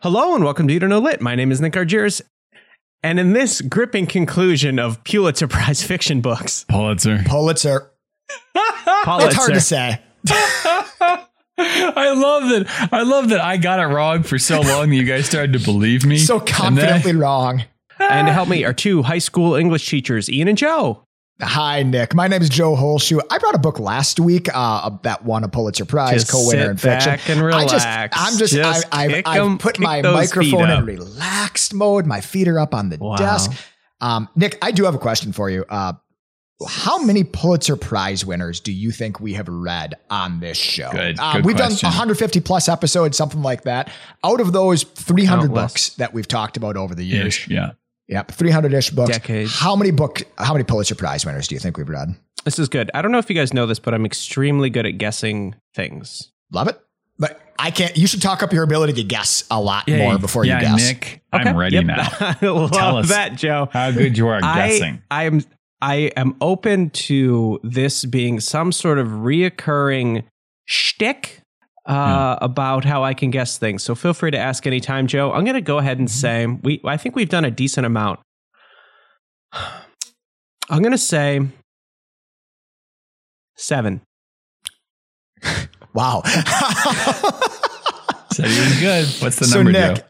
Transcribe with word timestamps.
Hello 0.00 0.34
and 0.34 0.44
welcome 0.44 0.68
to 0.68 0.74
You 0.74 0.80
Don't 0.80 0.90
Know 0.90 1.00
Lit. 1.00 1.20
My 1.20 1.34
name 1.34 1.50
is 1.50 1.60
Nick 1.60 1.72
Argyris. 1.72 2.20
And 3.02 3.18
in 3.20 3.32
this 3.32 3.60
gripping 3.60 4.06
conclusion 4.06 4.78
of 4.78 5.02
Pulitzer 5.04 5.48
Prize 5.48 5.82
fiction 5.82 6.20
books, 6.20 6.64
Pulitzer. 6.68 7.22
Pulitzer. 7.26 7.90
Pulitzer, 9.04 9.26
It's 9.26 9.34
hard 9.36 9.54
to 9.54 9.60
say. 9.60 10.00
I 11.60 12.12
love 12.14 12.48
that. 12.50 12.88
I 12.92 13.02
love 13.02 13.30
that 13.30 13.40
I 13.40 13.56
got 13.56 13.80
it 13.80 13.86
wrong 13.86 14.22
for 14.22 14.38
so 14.38 14.60
long 14.60 14.90
that 14.90 14.96
you 14.96 15.04
guys 15.04 15.26
started 15.26 15.52
to 15.54 15.60
believe 15.64 16.04
me. 16.04 16.18
So 16.18 16.38
And 16.38 16.46
then- 16.48 16.54
confidently 16.54 17.12
wrong. 17.16 17.64
and 17.98 18.26
to 18.28 18.32
help 18.32 18.48
me 18.48 18.64
are 18.64 18.72
two 18.72 19.02
high 19.02 19.18
school 19.18 19.54
English 19.54 19.88
teachers, 19.88 20.28
Ian 20.30 20.48
and 20.48 20.58
Joe. 20.58 21.04
Hi, 21.40 21.84
Nick. 21.84 22.14
My 22.16 22.26
name 22.26 22.42
is 22.42 22.48
Joe 22.48 22.74
Holshoe. 22.74 23.20
I 23.30 23.38
brought 23.38 23.54
a 23.54 23.58
book 23.58 23.78
last 23.78 24.18
week 24.18 24.48
uh, 24.52 24.90
that 25.04 25.24
won 25.24 25.44
a 25.44 25.48
Pulitzer 25.48 25.84
Prize, 25.84 26.24
Just 26.24 26.32
co-winner 26.32 26.72
in 26.72 26.76
fiction. 26.76 27.12
back 27.12 27.30
and 27.30 27.40
I 27.54 27.62
just, 27.62 27.84
relax. 27.86 28.16
I'm 28.20 28.38
just, 28.38 28.54
Just 28.54 28.86
I, 28.92 29.04
I've, 29.04 29.10
kick 29.12 29.28
I've 29.28 29.42
'em- 29.42 29.58
put 29.58 29.78
my 29.78 30.02
microphone 30.02 30.68
in 30.68 30.84
relaxed 30.84 31.74
mode. 31.74 32.06
My 32.06 32.20
feet 32.20 32.48
are 32.48 32.58
up 32.58 32.74
on 32.74 32.88
the 32.88 32.98
Wow. 32.98 33.16
desk. 33.16 33.52
Um, 34.00 34.28
Nick, 34.34 34.58
I 34.62 34.72
do 34.72 34.84
have 34.84 34.96
a 34.96 34.98
question 34.98 35.32
for 35.32 35.48
you. 35.48 35.64
Uh, 35.68 35.92
how 36.66 36.98
many 36.98 37.22
Pulitzer 37.22 37.76
Prize 37.76 38.24
winners 38.26 38.58
do 38.58 38.72
you 38.72 38.90
think 38.90 39.20
we 39.20 39.34
have 39.34 39.46
read 39.48 39.94
on 40.10 40.40
this 40.40 40.56
show? 40.58 40.90
Good, 40.90 41.20
Um, 41.20 41.36
good 41.36 41.46
we've 41.46 41.56
question. 41.56 41.86
done 41.86 41.92
150 41.92 42.40
plus 42.40 42.68
episodes, 42.68 43.16
something 43.16 43.42
like 43.42 43.62
that. 43.62 43.92
Out 44.24 44.40
of 44.40 44.52
those 44.52 44.82
300 44.82 45.42
Countless. 45.42 45.62
books 45.72 45.88
that 45.98 46.12
we've 46.12 46.26
talked 46.26 46.56
about 46.56 46.76
over 46.76 46.96
the 46.96 47.04
years, 47.04 47.26
Ish, 47.36 47.48
yeah. 47.48 47.70
Yep, 48.08 48.32
300-ish 48.32 48.90
books. 48.90 49.10
Decades. 49.10 49.58
How 49.58 49.76
many 49.76 49.90
book 49.90 50.22
how 50.38 50.52
many 50.54 50.64
Pulitzer 50.64 50.94
Prize 50.94 51.26
winners 51.26 51.46
do 51.48 51.54
you 51.54 51.58
think 51.60 51.76
we've 51.76 51.88
read? 51.88 52.14
This 52.44 52.58
is 52.58 52.68
good. 52.68 52.90
I 52.94 53.02
don't 53.02 53.12
know 53.12 53.18
if 53.18 53.28
you 53.28 53.36
guys 53.36 53.52
know 53.52 53.66
this, 53.66 53.78
but 53.78 53.92
I'm 53.94 54.06
extremely 54.06 54.70
good 54.70 54.86
at 54.86 54.92
guessing 54.98 55.54
things. 55.74 56.32
Love 56.52 56.68
it. 56.68 56.80
But 57.18 57.40
I 57.58 57.70
can't 57.70 57.96
you 57.96 58.06
should 58.06 58.22
talk 58.22 58.42
up 58.42 58.52
your 58.52 58.62
ability 58.62 58.94
to 58.94 59.02
guess 59.02 59.44
a 59.50 59.60
lot 59.60 59.88
Yay. 59.88 59.98
more 59.98 60.18
before 60.18 60.44
yeah, 60.46 60.60
you 60.60 60.66
guess. 60.66 60.88
Nick, 60.88 61.22
I'm 61.32 61.56
ready 61.56 61.76
Yep. 61.76 61.84
now. 61.84 62.08
I 62.20 62.46
love 62.46 62.70
Tell 62.72 62.96
us. 62.96 63.08
that, 63.10 63.36
Joe. 63.36 63.68
How 63.72 63.90
good 63.90 64.16
you 64.16 64.28
are 64.28 64.36
at 64.36 64.54
guessing. 64.54 65.02
I, 65.10 65.22
I 65.22 65.24
am 65.24 65.40
I 65.82 65.94
am 66.16 66.36
open 66.40 66.90
to 66.90 67.60
this 67.62 68.04
being 68.04 68.40
some 68.40 68.72
sort 68.72 68.98
of 68.98 69.08
reoccurring 69.08 70.24
shtick 70.64 71.37
uh, 71.88 72.38
about 72.42 72.84
how 72.84 73.02
I 73.02 73.14
can 73.14 73.30
guess 73.30 73.58
things. 73.58 73.82
So 73.82 73.94
feel 73.94 74.12
free 74.14 74.30
to 74.30 74.38
ask 74.38 74.66
anytime, 74.66 75.06
Joe. 75.06 75.32
I'm 75.32 75.44
going 75.44 75.54
to 75.54 75.60
go 75.60 75.78
ahead 75.78 75.98
and 75.98 76.10
say 76.10 76.46
we. 76.46 76.80
I 76.84 76.96
think 76.98 77.16
we've 77.16 77.28
done 77.28 77.44
a 77.44 77.50
decent 77.50 77.86
amount. 77.86 78.20
I'm 80.70 80.82
going 80.82 80.92
to 80.92 80.98
say 80.98 81.40
seven. 83.56 84.02
Wow. 85.94 86.22
Said 88.32 88.46
he 88.46 88.60
was 88.60 88.80
good. 88.80 89.06
What's 89.22 89.38
the 89.38 89.46
so 89.46 89.62
number, 89.62 89.72
Nick, 89.72 89.96
Joe? 89.96 90.02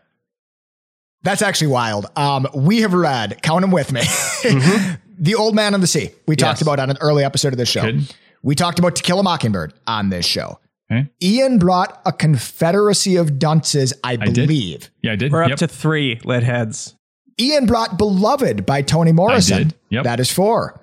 that's 1.23 1.43
actually 1.43 1.69
wild. 1.69 2.07
Um, 2.17 2.49
we 2.53 2.81
have 2.81 2.93
read, 2.93 3.41
count 3.43 3.61
them 3.63 3.71
with 3.71 3.93
me. 3.93 4.01
the 5.19 5.37
Old 5.37 5.55
Man 5.55 5.75
on 5.75 5.81
the 5.81 5.87
Sea. 5.87 6.11
We 6.27 6.35
talked 6.35 6.61
about 6.61 6.81
on 6.81 6.91
an 6.91 6.99
early 7.01 7.23
episode 7.25 7.53
of 7.53 7.59
this 7.59 7.69
show. 7.69 7.83
Good. 7.83 8.13
We 8.43 8.57
talked 8.57 8.81
about 8.81 8.97
To 8.97 9.03
Kill 9.03 9.21
a 9.21 9.23
Mockingbird 9.23 9.73
on 9.87 10.11
this 10.11 10.27
show. 10.27 10.59
Okay. 10.91 11.09
Ian 11.23 11.59
brought 11.59 12.01
a 12.07 12.13
Confederacy 12.13 13.17
of 13.17 13.39
Dunces, 13.39 13.93
I 14.03 14.17
did. 14.17 14.35
believe. 14.35 14.91
Yeah, 15.03 15.13
I 15.13 15.17
did. 15.17 15.31
We're 15.33 15.43
up 15.45 15.57
to 15.59 15.69
three 15.69 16.21
lit 16.25 16.43
heads. 16.43 16.95
Ian 17.41 17.67
brought 17.67 17.99
Beloved 17.99 18.65
by 18.67 18.83
Toni 18.83 19.13
Morrison. 19.13 19.69
did. 19.69 19.75
Yep. 19.91 20.05
That 20.05 20.21
is 20.21 20.33
four. 20.33 20.81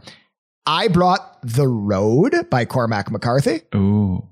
I 0.66 0.88
brought 0.88 1.38
The 1.44 1.68
Road 1.68 2.50
by 2.50 2.66
Cormac 2.66 3.12
McCarthy. 3.12 3.62
Ooh. 3.76 4.26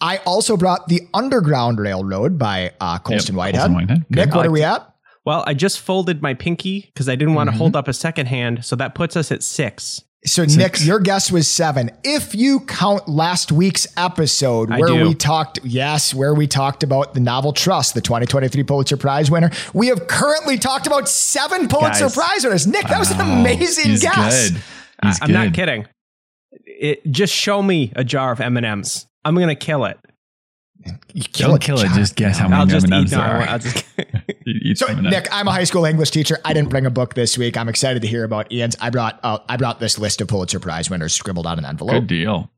I 0.00 0.18
also 0.18 0.56
brought 0.56 0.88
The 0.88 1.02
Underground 1.14 1.78
Railroad 1.78 2.38
by 2.38 2.72
uh, 2.80 2.98
Colston 2.98 3.34
Yep, 3.34 3.38
Whitehead. 3.38 3.60
Colson 3.60 3.74
Whitehead. 3.74 4.06
Good. 4.10 4.26
Nick, 4.26 4.34
what 4.34 4.46
are 4.46 4.50
we 4.50 4.62
at? 4.62 4.92
Well, 5.24 5.42
I 5.46 5.54
just 5.54 5.80
folded 5.80 6.22
my 6.22 6.34
pinky 6.34 6.82
because 6.94 7.08
I 7.08 7.16
didn't 7.16 7.34
want 7.34 7.48
to 7.50 7.54
Mhm. 7.54 7.58
hold 7.58 7.76
up 7.76 7.88
a 7.88 7.92
second 7.92 8.26
hand, 8.26 8.64
so 8.64 8.76
that 8.76 8.94
puts 8.94 9.16
us 9.16 9.32
at 9.32 9.42
six. 9.42 10.02
So, 10.26 10.42
Six. 10.44 10.56
Nick, 10.56 10.84
your 10.86 10.98
guess 10.98 11.30
was 11.30 11.48
seven. 11.48 11.90
If 12.02 12.34
you 12.34 12.60
count 12.60 13.08
last 13.08 13.52
week's 13.52 13.86
episode 13.96 14.72
I 14.72 14.80
where 14.80 14.88
do. 14.88 15.08
we 15.08 15.14
talked, 15.14 15.60
yes, 15.64 16.12
where 16.12 16.34
we 16.34 16.48
talked 16.48 16.82
about 16.82 17.14
the 17.14 17.20
novel 17.20 17.52
Trust, 17.52 17.94
the 17.94 18.00
2023 18.00 18.64
Pulitzer 18.64 18.96
Prize 18.96 19.30
winner, 19.30 19.50
we 19.72 19.86
have 19.86 20.08
currently 20.08 20.58
talked 20.58 20.88
about 20.88 21.08
seven 21.08 21.68
Pulitzer 21.68 22.06
Guys. 22.06 22.14
Prize 22.14 22.44
winners. 22.44 22.66
Nick, 22.66 22.88
that 22.88 22.98
was 22.98 23.10
an 23.12 23.18
Wow. 23.18 23.40
amazing 23.40 23.90
He's 23.92 24.02
guess. 24.02 24.50
Good. 24.50 24.62
I- 25.00 25.06
He's 25.08 25.18
I'm 25.22 25.30
not 25.32 25.54
kidding. 25.54 25.86
It 26.64 27.08
just 27.10 27.32
show 27.32 27.62
me 27.62 27.92
a 27.94 28.02
jar 28.02 28.32
of 28.32 28.40
M 28.40 28.56
and 28.56 28.66
M's. 28.66 29.06
I'm 29.24 29.36
gonna 29.36 29.54
kill 29.54 29.84
it. 29.84 29.96
You 31.14 31.22
Don't 31.32 31.60
kill 31.60 31.78
it. 31.80 31.86
John. 31.86 31.94
Just 31.94 32.16
guess 32.16 32.38
how 32.38 32.48
many 32.48 32.60
I'll 32.60 32.66
just 32.66 32.86
M&Ms 32.90 33.12
eat. 33.12 33.16
No, 33.16 33.22
there 33.22 33.36
are. 33.36 33.42
I'll 33.48 33.58
just. 33.58 33.84
Eat 34.46 34.78
So, 34.78 34.92
Nick, 35.00 35.26
I'm 35.32 35.48
a 35.48 35.52
high 35.52 35.64
school 35.64 35.84
English 35.84 36.10
teacher. 36.10 36.38
I 36.44 36.52
didn't 36.52 36.68
bring 36.70 36.86
a 36.86 36.90
book 36.90 37.14
this 37.14 37.36
week. 37.36 37.56
I'm 37.56 37.68
excited 37.68 38.02
to 38.02 38.08
hear 38.08 38.22
about 38.24 38.52
Ian's. 38.52 38.76
I 38.80 38.90
brought 38.90 39.18
uh, 39.22 39.38
I 39.48 39.56
brought 39.56 39.80
this 39.80 39.98
list 39.98 40.20
of 40.20 40.28
Pulitzer 40.28 40.60
Prize 40.60 40.88
winners 40.90 41.12
scribbled 41.14 41.46
on 41.46 41.58
an 41.58 41.64
envelope. 41.64 41.94
Good 41.94 42.06
deal. 42.06 42.50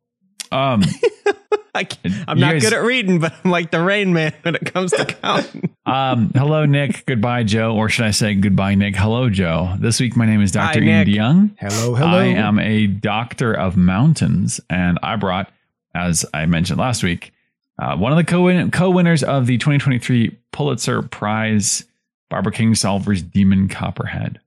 Um, 0.50 0.82
I 1.74 1.86
I'm 2.26 2.38
not 2.38 2.52
guys- 2.54 2.62
good 2.62 2.72
at 2.72 2.82
reading, 2.82 3.20
but 3.20 3.34
I'm 3.44 3.50
like 3.50 3.70
the 3.70 3.80
Rain 3.80 4.12
Man 4.12 4.32
when 4.42 4.54
it 4.56 4.72
comes 4.72 4.92
to 4.92 5.04
counting. 5.04 5.74
um, 5.86 6.30
hello, 6.34 6.64
Nick. 6.66 7.06
Goodbye, 7.06 7.44
Joe. 7.44 7.74
Or 7.74 7.88
should 7.88 8.06
I 8.06 8.10
say 8.10 8.34
goodbye, 8.34 8.74
Nick? 8.74 8.96
Hello, 8.96 9.30
Joe. 9.30 9.74
This 9.78 10.00
week, 10.00 10.16
my 10.16 10.26
name 10.26 10.42
is 10.42 10.50
Dr. 10.52 10.80
Hi, 10.80 10.86
Ian 10.86 11.06
Nick. 11.06 11.08
DeYoung. 11.08 11.56
Hello, 11.58 11.94
hello. 11.94 12.18
I 12.18 12.24
am 12.26 12.58
a 12.58 12.86
doctor 12.86 13.52
of 13.54 13.76
mountains, 13.76 14.60
and 14.68 14.98
I 15.02 15.16
brought, 15.16 15.50
as 15.94 16.24
I 16.34 16.46
mentioned 16.46 16.78
last 16.80 17.02
week, 17.02 17.32
uh, 17.78 17.96
one 17.96 18.12
of 18.12 18.18
the 18.18 18.24
co- 18.24 18.70
co-winners 18.70 19.22
of 19.22 19.46
the 19.46 19.58
2023 19.58 20.36
Pulitzer 20.52 21.02
Prize, 21.02 21.84
Barbara 22.30 22.52
Kingsolver's 22.52 23.22
Demon 23.22 23.68
Copperhead. 23.68 24.40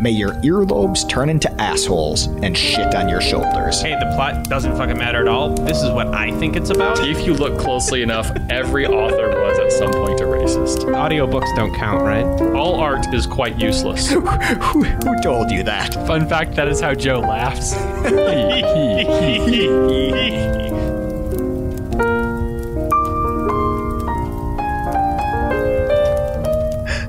May 0.00 0.12
your 0.12 0.34
earlobes 0.42 1.08
turn 1.08 1.28
into 1.28 1.50
assholes 1.60 2.26
and 2.26 2.56
shit 2.56 2.94
on 2.94 3.08
your 3.08 3.20
shoulders. 3.20 3.80
Hey, 3.80 3.96
the 3.98 4.06
plot 4.14 4.44
doesn't 4.44 4.76
fucking 4.76 4.96
matter 4.96 5.20
at 5.20 5.26
all. 5.26 5.50
This 5.50 5.82
is 5.82 5.90
what 5.90 6.14
I 6.14 6.30
think 6.38 6.54
it's 6.54 6.70
about. 6.70 7.00
If 7.00 7.26
you 7.26 7.34
look 7.34 7.58
closely 7.58 8.02
enough, 8.02 8.30
every 8.48 8.86
author 8.86 9.28
was 9.28 9.58
at 9.58 9.72
some 9.72 9.90
point 9.90 10.20
a 10.20 10.24
racist. 10.24 10.84
Audiobooks 10.84 11.54
don't 11.56 11.74
count, 11.74 12.02
right? 12.02 12.24
All 12.54 12.76
art 12.76 13.12
is 13.12 13.26
quite 13.26 13.60
useless. 13.60 14.08
who, 14.10 14.20
who 14.20 15.20
told 15.20 15.50
you 15.50 15.64
that? 15.64 15.94
Fun 16.06 16.28
fact 16.28 16.54
that 16.54 16.68
is 16.68 16.80
how 16.80 16.94
Joe 16.94 17.18
laughs. 17.18 17.74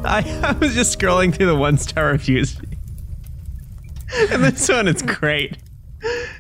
I, 0.10 0.24
I 0.44 0.52
was 0.54 0.74
just 0.74 0.98
scrolling 0.98 1.36
through 1.36 1.46
the 1.46 1.56
one 1.56 1.78
star 1.78 2.08
reviews. 2.08 2.60
And 4.32 4.44
this 4.44 4.68
one 4.70 4.88
is 4.88 5.02
great. 5.02 5.58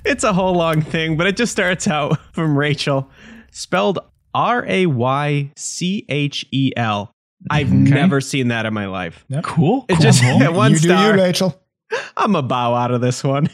It's 0.06 0.24
a 0.24 0.34
whole 0.34 0.53
long 0.56 0.81
thing, 0.81 1.18
but 1.18 1.28
it 1.28 1.35
just 1.38 1.52
starts 1.52 1.88
out 1.88 2.18
from 2.34 2.57
Rachel, 2.57 3.09
spelled 3.52 4.00
R 4.34 4.66
A 4.68 4.85
Y 4.85 5.52
C 5.56 6.06
H 6.09 6.46
E 6.52 6.72
L. 6.78 7.13
I've 7.50 7.72
never 7.72 8.19
seen 8.22 8.50
that 8.50 8.66
in 8.66 8.74
my 8.74 8.88
life. 8.88 9.24
Cool. 9.44 9.85
It 9.88 9.94
cool, 9.96 10.02
just 10.03 10.22
cool. 10.22 10.40
one 10.53 10.72
you 10.72 10.80
do 10.80 10.88
star. 10.90 11.16
you, 11.16 11.22
Rachel. 11.22 11.62
I'm 12.18 12.35
a 12.35 12.41
bow 12.44 12.75
out 12.75 12.91
of 12.91 13.02
this 13.02 13.24
one. 13.24 13.50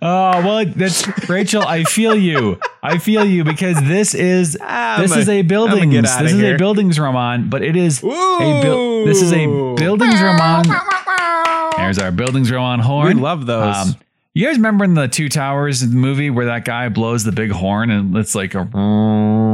oh 0.00 0.40
well, 0.44 0.64
that's 0.66 1.06
Rachel. 1.28 1.62
I 1.62 1.84
feel 1.84 2.14
you. 2.16 2.58
I 2.82 2.98
feel 2.98 3.24
you 3.24 3.44
because 3.44 3.76
this 3.82 4.14
is 4.14 4.56
I'm 4.62 5.02
this 5.02 5.14
a- 5.14 5.18
is 5.18 5.28
a 5.28 5.42
buildings. 5.42 5.92
get 5.92 6.02
This 6.02 6.32
is 6.32 6.40
here. 6.40 6.54
a 6.54 6.58
bildungsroman, 6.58 7.50
but 7.50 7.62
it 7.62 7.76
is 7.76 8.02
a 8.02 8.06
Ooh. 8.06 9.04
this 9.04 9.20
is 9.22 9.32
a 9.32 9.36
bildungsroman. 9.46 10.64
There's 11.88 11.98
our 11.98 12.12
bildungsroman 12.12 12.80
horn. 12.80 13.06
We 13.06 13.14
love 13.14 13.46
those. 13.46 13.74
Um, 13.74 13.96
you 14.34 14.46
guys 14.46 14.56
remember 14.56 14.84
in 14.84 14.92
the 14.94 15.08
Two 15.08 15.28
Towers 15.30 15.84
movie 15.86 16.28
where 16.30 16.46
that 16.46 16.64
guy 16.66 16.90
blows 16.90 17.24
the 17.24 17.32
big 17.32 17.50
horn 17.50 17.90
and 17.90 18.14
it's 18.16 18.34
like 18.34 18.54
a 18.54 18.68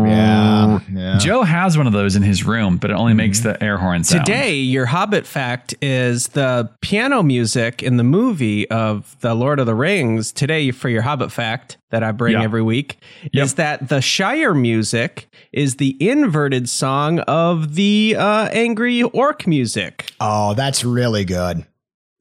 Yeah, 0.07 0.81
yeah. 0.93 1.19
Joe 1.19 1.43
has 1.43 1.79
one 1.79 1.87
of 1.87 1.93
those 1.93 2.17
in 2.17 2.23
his 2.23 2.45
room, 2.45 2.77
but 2.77 2.91
it 2.91 2.95
only 2.95 3.15
makes 3.15 3.41
the 3.41 3.63
air 3.63 3.79
horn 3.79 4.05
sound. 4.05 4.27
Today, 4.27 4.57
your 4.57 4.85
Hobbit 4.87 5.27
fact 5.27 5.75
is 5.81 6.29
the 6.29 6.71
piano 6.83 7.23
music 7.23 7.83
in 7.83 7.97
the 7.97 8.05
movie 8.05 8.69
of 8.69 9.17
The 9.21 9.35
Lord 9.35 9.59
of 9.61 9.67
the 9.67 9.75
Rings. 9.75 10.33
Today, 10.33 10.71
for 10.71 10.89
your 10.89 11.03
Hobbit 11.03 11.33
fact 11.33 11.79
that 11.91 12.03
I 12.03 12.13
bring 12.13 12.35
Yeah. 12.35 12.43
every 12.43 12.63
week, 12.63 12.99
Yep. 13.33 13.45
is 13.45 13.55
that 13.55 13.89
the 13.89 14.01
Shire 14.03 14.55
music 14.55 15.29
is 15.53 15.77
the 15.77 15.97
inverted 16.01 16.69
song 16.69 17.21
of 17.21 17.75
the 17.77 18.17
uh, 18.19 18.49
angry 18.53 19.03
orc 19.03 19.47
music. 19.47 20.11
Oh, 20.21 20.53
that's 20.55 20.85
really 20.85 21.25
good. 21.25 21.65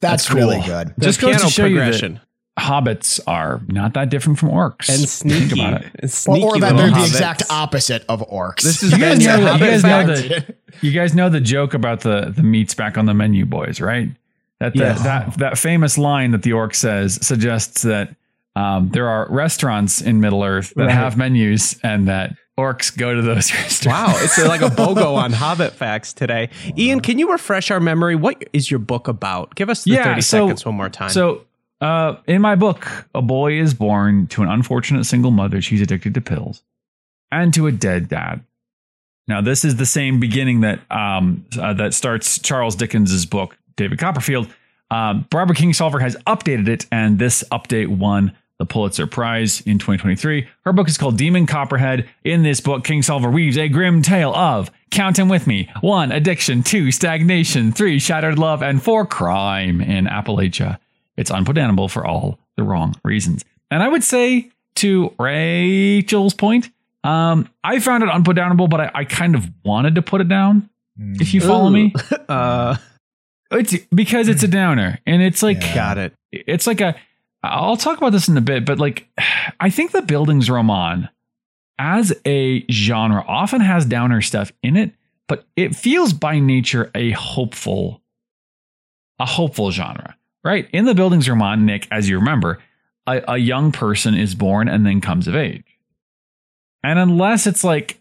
That's, 0.04 0.24
That's 0.24 0.28
cool. 0.30 0.38
really 0.38 0.62
good. 0.62 0.94
The 0.98 1.06
Just 1.06 1.20
goes 1.22 1.34
to 1.36 1.38
piano 1.40 1.50
show 1.50 1.66
you 1.66 1.76
that- 1.80 1.84
progression. 1.86 2.20
hobbits 2.60 3.20
are 3.26 3.62
not 3.68 3.94
that 3.96 4.10
different 4.10 4.38
from 4.38 4.50
orcs. 4.50 4.88
and 4.90 5.00
Think 5.00 5.10
sneaky. 5.50 5.60
about 5.60 5.82
it. 5.84 5.92
And 6.00 6.12
sneaky 6.12 6.44
or 6.46 6.60
that 6.60 6.76
they're 6.78 6.92
the 6.92 7.00
exact 7.02 7.44
opposite 7.50 8.06
of 8.08 8.22
orcs. 8.30 8.62
This 8.62 8.84
is 8.84 8.92
You 8.92 8.98
guys 9.00 9.26
know, 9.26 9.54
you 9.54 9.60
guys 9.60 9.84
know 9.84 10.06
the 10.06 10.56
you 10.82 10.92
guys 10.92 11.16
know 11.16 11.30
the 11.30 11.42
joke 11.42 11.74
about 11.74 12.02
the 12.02 12.32
the 12.36 12.44
meats 12.44 12.74
back 12.76 12.98
on 12.98 13.06
the 13.08 13.14
menu, 13.14 13.46
boys, 13.46 13.82
right? 13.82 14.10
That 14.60 14.74
the, 14.74 14.80
Yes. 14.80 15.04
that 15.04 15.38
that 15.40 15.58
famous 15.58 15.98
line 15.98 16.32
that 16.32 16.44
the 16.44 16.54
orc 16.54 16.76
says 16.76 17.18
suggests 17.26 17.82
that 17.84 18.16
um, 18.56 18.90
there 18.90 19.10
are 19.10 19.28
restaurants 19.32 20.00
in 20.00 20.20
Middle 20.22 20.44
Earth 20.44 20.74
that 20.76 20.84
Right. 20.86 20.92
have 20.94 21.18
menus 21.18 21.80
and 21.84 22.08
that 22.08 22.36
orcs 22.60 22.96
go 22.96 23.14
to 23.14 23.22
those 23.22 23.52
restaurants. 23.54 23.86
Wow, 23.86 24.14
it's 24.24 24.38
like 24.48 24.62
a 24.62 24.70
BOGO 24.70 25.16
on 25.16 25.32
Hobbit 25.32 25.74
facts 25.74 26.14
today. 26.14 26.50
Ian, 26.78 27.00
can 27.00 27.18
you 27.20 27.32
refresh 27.32 27.72
our 27.72 27.80
memory? 27.80 28.16
What 28.16 28.44
is 28.54 28.70
your 28.70 28.80
book 28.80 29.08
about? 29.08 29.56
Give 29.56 29.70
us 29.70 29.84
the 29.84 29.92
Yeah, 29.92 30.04
30 30.04 30.22
so- 30.22 30.46
seconds 30.48 30.66
one 30.66 30.76
more 30.76 30.90
time. 30.90 31.10
So, 31.10 31.46
uh, 31.82 32.16
in 32.28 32.42
my 32.42 32.56
book, 32.56 32.88
a 33.14 33.22
boy 33.22 33.54
is 33.60 33.74
born 33.74 34.28
to 34.28 34.42
an 34.44 34.50
unfortunate 34.50 35.04
single 35.06 35.32
mother. 35.32 35.62
She's 35.62 35.82
addicted 35.82 36.14
to 36.14 36.22
pills, 36.22 36.64
and 37.32 37.54
to 37.56 37.68
a 37.68 37.72
dead 37.72 38.08
dad. 38.08 38.42
Now, 39.28 39.42
this 39.42 39.64
is 39.66 39.78
the 39.78 39.86
same 39.86 40.20
beginning 40.20 40.62
that 40.62 40.80
um, 40.92 41.46
uh, 41.60 41.74
that 41.74 41.94
starts 41.94 42.40
Charles 42.40 42.76
Dickens's 42.76 43.26
book, 43.26 43.58
David 43.76 43.98
Copperfield. 44.00 44.48
Um, 44.92 45.26
Barbara 45.30 45.56
Kingsolver 45.56 46.00
has 46.02 46.16
updated 46.28 46.68
it, 46.68 46.86
and 46.92 47.18
this 47.20 47.44
update 47.52 47.88
won 47.88 48.34
the 48.64 48.74
Pulitzer 48.74 49.06
Prize 49.06 49.60
in 49.62 49.78
2023. 49.78 50.48
Her 50.64 50.72
book 50.74 50.88
is 50.88 50.98
called 50.98 51.18
Demon 51.18 51.46
Copperhead. 51.46 52.10
In 52.24 52.44
this 52.44 52.62
book, 52.62 52.86
King 52.86 53.02
Kingsolver 53.02 53.32
weaves 53.32 53.58
a 53.58 53.68
grim 53.68 54.02
tale 54.02 54.34
of 54.34 54.72
count 54.90 55.20
'em 55.20 55.28
with 55.28 55.48
me: 55.48 55.70
one, 55.82 56.12
addiction; 56.14 56.64
two, 56.64 56.90
stagnation; 56.92 57.74
three, 57.74 58.00
shattered 58.00 58.40
love; 58.40 58.62
and 58.64 58.82
four, 58.82 59.06
crime 59.06 59.82
in 59.82 60.06
Appalachia. 60.06 60.78
It's 61.18 61.30
unputdownable 61.30 61.90
for 61.92 62.08
all 62.08 62.40
the 62.56 62.64
wrong 62.64 62.96
reasons. 63.04 63.44
And 63.70 63.84
I 63.84 63.90
would 63.90 64.04
say 64.04 64.50
to 64.76 65.14
Rachel's 65.20 66.34
point, 66.34 66.70
um, 67.04 67.50
I 67.66 67.80
found 67.80 68.04
it 68.04 68.10
unputdownable, 68.10 68.70
but 68.70 68.80
I, 68.80 68.92
I 68.96 69.04
kind 69.06 69.36
of 69.36 69.50
wanted 69.66 69.96
to 69.96 70.02
put 70.02 70.22
it 70.22 70.30
down. 70.30 70.70
If 70.98 71.34
you 71.34 71.42
follow 71.42 71.70
me, 71.70 71.94
uh, 72.30 72.78
it's 73.52 73.76
because 73.94 74.30
it's 74.30 74.44
a 74.44 74.48
downer, 74.48 75.00
and 75.06 75.22
it's 75.22 75.44
like 75.44 75.62
Yeah. 75.62 75.76
got 75.76 75.98
it. 75.98 76.14
it's 76.32 76.66
like 76.66 76.80
a. 76.80 76.96
I'll 77.44 77.78
talk 77.78 77.98
about 77.98 78.12
this 78.14 78.28
in 78.30 78.38
a 78.38 78.42
bit, 78.42 78.66
but 78.66 78.80
like, 78.80 79.08
I 79.60 79.70
think 79.70 79.92
the 79.92 80.00
bildungsroman 80.02 81.10
as 81.78 82.14
a 82.26 82.66
genre 82.72 83.24
often 83.28 83.60
has 83.62 83.86
downer 83.86 84.22
stuff 84.22 84.52
in 84.62 84.78
it, 84.78 84.92
but 85.28 85.46
it 85.56 85.76
feels 85.76 86.14
by 86.14 86.40
nature 86.40 86.90
a 86.96 87.12
hopeful, 87.12 88.02
a 89.20 89.26
hopeful 89.26 89.72
genre, 89.72 90.16
right? 90.44 90.70
In 90.72 90.86
the 90.86 90.94
bildungsroman, 90.94 91.62
Nick, 91.64 91.88
as 91.92 92.08
you 92.08 92.18
remember, 92.18 92.60
a, 93.08 93.22
a 93.28 93.38
young 93.38 93.72
person 93.74 94.14
is 94.16 94.36
born 94.36 94.70
and 94.70 94.86
then 94.86 95.02
comes 95.02 95.28
of 95.28 95.36
age, 95.36 95.66
and 96.84 96.98
unless 96.98 97.46
it's 97.48 97.64
like 97.66 98.00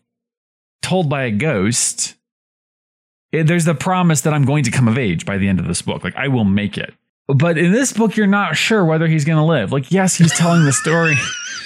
told 0.83 1.09
by 1.09 1.25
a 1.25 1.31
ghost, 1.33 2.15
it- 3.33 3.47
there's 3.49 3.65
the 3.65 3.75
promise 3.75 4.21
that 4.21 4.35
I'm 4.35 4.44
going 4.44 4.62
to 4.65 4.71
come 4.71 4.87
of 4.87 4.99
age 4.99 5.25
by 5.27 5.39
the 5.39 5.49
end 5.49 5.59
of 5.59 5.67
this 5.67 5.83
book. 5.83 6.05
Like 6.05 6.15
I 6.17 6.29
will 6.29 6.44
make 6.44 6.79
it. 6.79 6.94
But 7.28 7.56
in 7.58 7.72
this 7.72 7.92
book, 7.92 8.16
you're 8.16 8.26
not 8.26 8.56
sure 8.56 8.84
whether 8.84 9.06
he's 9.06 9.24
going 9.24 9.38
to 9.38 9.44
live. 9.44 9.72
Like, 9.72 9.90
yes, 9.92 10.16
he's 10.16 10.32
telling 10.36 10.64
the 10.64 10.72
story, 10.72 11.14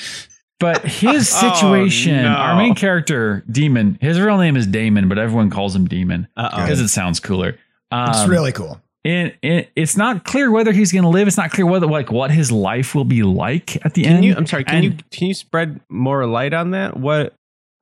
but 0.61 0.83
his 0.85 1.33
Oh, 1.35 1.53
situation, 1.55 2.23
no. 2.23 2.29
our 2.29 2.57
main 2.57 2.75
character, 2.75 3.45
Demon, 3.51 3.99
his 4.01 4.21
real 4.21 4.39
name 4.39 4.57
is 4.57 4.67
Damon, 4.67 5.09
but 5.09 5.19
everyone 5.19 5.51
calls 5.51 5.75
him 5.75 5.87
Demon 5.87 6.29
because 6.37 6.81
it 6.81 6.89
sounds 6.89 7.21
cooler. 7.21 7.59
Um, 7.91 8.11
It's 8.11 8.29
really 8.29 8.53
cool. 8.53 8.81
and, 9.05 9.35
and 9.43 9.67
it's 9.77 9.97
not 9.97 10.25
clear 10.25 10.51
whether 10.51 10.73
he's 10.73 10.93
going 10.93 11.05
to 11.05 11.09
live. 11.09 11.27
It's 11.29 11.37
not 11.37 11.51
clear 11.51 11.67
whether 11.67 11.87
like 11.87 12.11
what 12.11 12.31
his 12.31 12.51
life 12.53 12.95
will 12.95 13.05
be 13.05 13.23
like 13.23 13.85
at 13.85 13.95
the 13.95 14.03
Can 14.05 14.17
end. 14.17 14.25
you? 14.25 14.35
I'm 14.37 14.47
sorry. 14.47 14.65
Can 14.65 14.75
And- 14.77 14.85
you? 14.85 14.93
Can 15.11 15.29
you 15.29 15.35
spread 15.35 15.81
more 15.89 16.27
light 16.27 16.53
on 16.55 16.73
that? 16.73 16.97
What? 16.97 17.35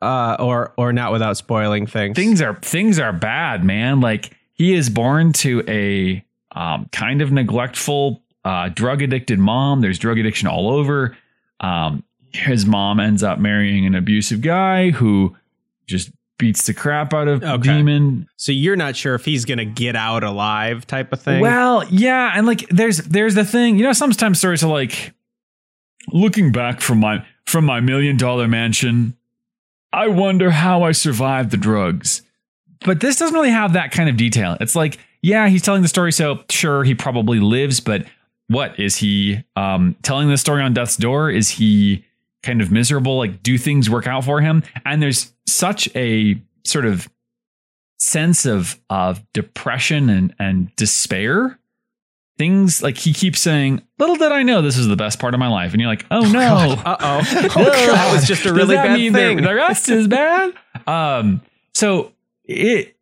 Uh, 0.02 0.36
or 0.38 0.74
or 0.76 0.92
not 0.92 1.12
without 1.12 1.36
spoiling 1.36 1.86
things. 1.86 2.14
things 2.14 2.42
are 2.42 2.54
things 2.56 2.98
are 2.98 3.12
bad, 3.12 3.64
man. 3.64 4.00
Like 4.00 4.36
he 4.52 4.74
is 4.74 4.90
born 4.90 5.32
to 5.34 5.62
a 5.66 6.23
um, 6.54 6.88
kind 6.92 7.20
of 7.22 7.32
neglectful, 7.32 8.22
uh, 8.44 8.68
drug 8.68 9.02
addicted 9.02 9.38
mom. 9.38 9.80
There's 9.80 9.98
drug 9.98 10.18
addiction 10.18 10.48
all 10.48 10.70
over. 10.70 11.16
Um, 11.60 12.04
his 12.32 12.66
mom 12.66 13.00
ends 13.00 13.22
up 13.22 13.38
marrying 13.38 13.86
an 13.86 13.94
abusive 13.94 14.40
guy 14.40 14.90
who 14.90 15.36
just 15.86 16.10
beats 16.38 16.66
the 16.66 16.74
crap 16.74 17.14
out 17.14 17.28
of 17.28 17.42
Okay. 17.44 17.62
Demon. 17.62 18.28
So 18.36 18.50
you're 18.50 18.76
not 18.76 18.96
sure 18.96 19.14
if 19.14 19.24
he's 19.24 19.44
gonna 19.44 19.64
get 19.64 19.94
out 19.94 20.24
alive, 20.24 20.86
type 20.86 21.12
of 21.12 21.20
thing. 21.22 21.40
Well, 21.40 21.84
yeah, 21.90 22.32
and 22.34 22.46
like 22.46 22.68
there's 22.70 22.98
there's 22.98 23.34
the 23.34 23.44
thing, 23.44 23.76
you 23.78 23.84
know, 23.84 23.92
sometimes 23.92 24.38
stories 24.38 24.64
are 24.64 24.70
like 24.70 25.12
looking 26.12 26.50
back 26.52 26.80
from 26.80 26.98
my 26.98 27.24
from 27.46 27.64
my 27.64 27.80
million 27.80 28.16
dollar 28.16 28.48
mansion, 28.48 29.16
I 29.92 30.08
wonder 30.08 30.50
how 30.50 30.82
I 30.82 30.92
survived 30.92 31.50
the 31.50 31.56
drugs. 31.56 32.22
But 32.84 33.00
this 33.00 33.16
doesn't 33.16 33.34
really 33.34 33.50
have 33.50 33.74
that 33.74 33.92
kind 33.92 34.08
of 34.08 34.16
detail. 34.16 34.56
It's 34.60 34.74
like, 34.74 34.98
yeah, 35.24 35.48
he's 35.48 35.62
telling 35.62 35.80
the 35.80 35.88
story, 35.88 36.12
so 36.12 36.44
sure 36.50 36.84
he 36.84 36.94
probably 36.94 37.40
lives, 37.40 37.80
but 37.80 38.04
what 38.48 38.78
is 38.78 38.96
he 38.96 39.42
um 39.56 39.96
telling 40.02 40.28
the 40.28 40.36
story 40.36 40.62
on 40.62 40.74
death's 40.74 40.96
door? 40.96 41.30
Is 41.30 41.48
he 41.48 42.04
kind 42.42 42.60
of 42.60 42.70
miserable? 42.70 43.16
Like, 43.16 43.42
do 43.42 43.56
things 43.56 43.88
work 43.88 44.06
out 44.06 44.24
for 44.24 44.42
him? 44.42 44.62
And 44.84 45.02
there's 45.02 45.32
such 45.46 45.88
a 45.96 46.38
sort 46.64 46.84
of 46.84 47.08
sense 47.98 48.44
of 48.44 48.78
of 48.90 49.22
depression 49.32 50.10
and 50.10 50.34
and 50.38 50.76
despair 50.76 51.58
things 52.36 52.82
like 52.82 52.98
he 52.98 53.12
keeps 53.14 53.40
saying 53.40 53.80
little 54.00 54.16
did 54.16 54.32
i 54.32 54.42
know 54.42 54.60
this 54.60 54.76
is 54.76 54.88
the 54.88 54.96
best 54.96 55.20
part 55.20 55.32
of 55.32 55.38
my 55.40 55.46
life 55.46 55.72
and 55.72 55.80
you're 55.80 55.88
like 55.88 56.04
oh 56.10 56.28
no 56.32 56.74
Uh 56.84 56.96
oh. 57.00 57.22
That 57.22 58.10
was 58.12 58.26
just 58.26 58.44
a 58.44 58.52
really 58.52 58.74
bad 58.74 58.98
mean 58.98 59.12
the- 59.12 59.18
thing. 59.18 59.42
the 59.42 59.54
rest 59.54 59.88
is 59.88 60.08
bad 60.08 60.52
um 60.88 61.40
so 61.72 62.12
it 62.44 62.93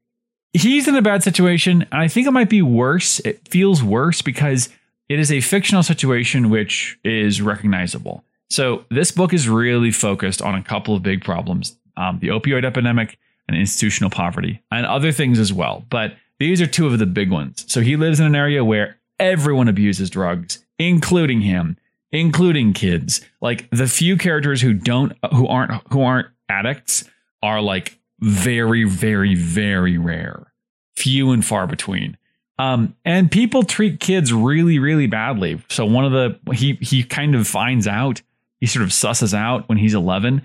he's 0.52 0.88
in 0.88 0.94
a 0.96 1.02
bad 1.02 1.22
situation 1.22 1.82
and 1.90 2.00
i 2.00 2.08
think 2.08 2.26
it 2.26 2.32
might 2.32 2.50
be 2.50 2.62
worse. 2.62 3.20
It 3.20 3.46
feels 3.48 3.82
worse 3.82 4.22
because 4.22 4.68
it 5.08 5.18
is 5.18 5.30
a 5.32 5.40
fictional 5.40 5.82
situation 5.82 6.50
which 6.50 6.98
is 7.04 7.42
recognizable. 7.42 8.24
So 8.50 8.84
this 8.90 9.10
book 9.10 9.32
is 9.32 9.48
really 9.48 9.90
focused 9.90 10.42
on 10.42 10.54
a 10.54 10.62
couple 10.62 10.94
of 10.94 11.02
big 11.02 11.24
problems 11.24 11.76
um, 11.96 12.18
the 12.20 12.28
opioid 12.28 12.64
epidemic 12.64 13.18
and 13.48 13.56
institutional 13.56 14.08
poverty 14.10 14.62
and 14.70 14.86
other 14.86 15.12
things 15.12 15.38
as 15.38 15.52
well. 15.52 15.84
But 15.90 16.16
these 16.38 16.60
are 16.62 16.66
two 16.66 16.86
of 16.86 16.98
the 16.98 17.06
big 17.06 17.30
ones. 17.30 17.64
So 17.68 17.82
he 17.82 17.96
lives 17.96 18.18
in 18.18 18.26
an 18.26 18.34
area 18.34 18.64
where 18.64 18.96
everyone 19.18 19.68
abuses 19.68 20.10
drugs 20.10 20.64
including 20.78 21.42
him 21.42 21.76
including 22.10 22.74
kids. 22.74 23.22
Like 23.40 23.68
the 23.70 23.86
few 23.86 24.16
characters 24.16 24.60
who 24.60 24.74
don't 24.74 25.12
who 25.32 25.46
aren't 25.46 25.72
who 25.92 26.02
aren't 26.02 26.28
addicts 26.48 27.04
are 27.42 27.60
like 27.60 27.98
very 28.22 28.84
very 28.84 29.34
very 29.34 29.98
rare. 29.98 30.52
Few 30.96 31.32
and 31.32 31.44
far 31.44 31.66
between. 31.66 32.16
Um 32.58 32.94
and 33.04 33.30
people 33.30 33.64
treat 33.64 34.00
kids 34.00 34.32
really 34.32 34.78
really 34.78 35.08
badly. 35.08 35.60
So 35.68 35.84
one 35.84 36.04
of 36.04 36.12
the 36.12 36.54
he 36.54 36.74
he 36.80 37.02
kind 37.02 37.34
of 37.34 37.46
finds 37.46 37.86
out 37.86 38.22
he 38.60 38.66
sort 38.66 38.84
of 38.84 38.90
susses 38.90 39.34
out 39.34 39.68
when 39.68 39.78
he's 39.78 39.94
11 39.94 40.42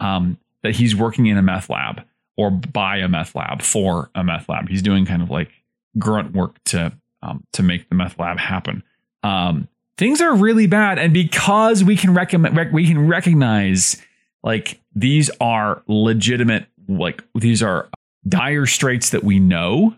um 0.00 0.38
that 0.62 0.74
he's 0.74 0.96
working 0.96 1.26
in 1.26 1.38
a 1.38 1.42
meth 1.42 1.70
lab 1.70 2.02
or 2.36 2.50
by 2.50 2.96
a 2.98 3.08
meth 3.08 3.34
lab 3.34 3.62
for 3.62 4.10
a 4.14 4.24
meth 4.24 4.48
lab. 4.48 4.68
He's 4.68 4.82
doing 4.82 5.06
kind 5.06 5.22
of 5.22 5.30
like 5.30 5.50
grunt 5.98 6.34
work 6.34 6.62
to 6.64 6.92
um 7.22 7.44
to 7.52 7.62
make 7.62 7.88
the 7.88 7.94
meth 7.94 8.18
lab 8.18 8.38
happen. 8.38 8.82
Um 9.22 9.68
things 9.96 10.20
are 10.20 10.34
really 10.34 10.66
bad. 10.66 10.98
And 10.98 11.12
because 11.12 11.84
we 11.84 11.94
can 11.94 12.12
recommend 12.12 12.56
rec- 12.56 12.72
we 12.72 12.86
can 12.86 13.06
recognize 13.06 14.02
like 14.42 14.80
these 14.94 15.30
are 15.40 15.82
legitimate 15.86 16.66
like 16.98 17.22
these 17.34 17.62
are 17.62 17.88
dire 18.28 18.66
straits 18.66 19.10
that 19.10 19.24
we 19.24 19.38
know 19.38 19.94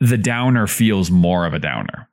the 0.00 0.18
downer 0.18 0.66
feels 0.66 1.10
more 1.10 1.46
of 1.46 1.54
a 1.54 1.58
downer 1.58 2.08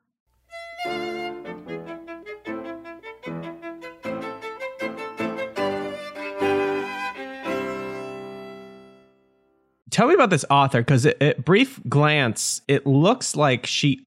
Tell 9.90 10.06
me 10.06 10.14
about 10.14 10.30
this 10.30 10.44
author 10.48 10.80
because 10.80 11.04
at 11.04 11.44
brief 11.44 11.80
glance, 11.88 12.62
it 12.68 12.86
looks 12.86 13.36
like 13.36 13.66
she. 13.66 14.06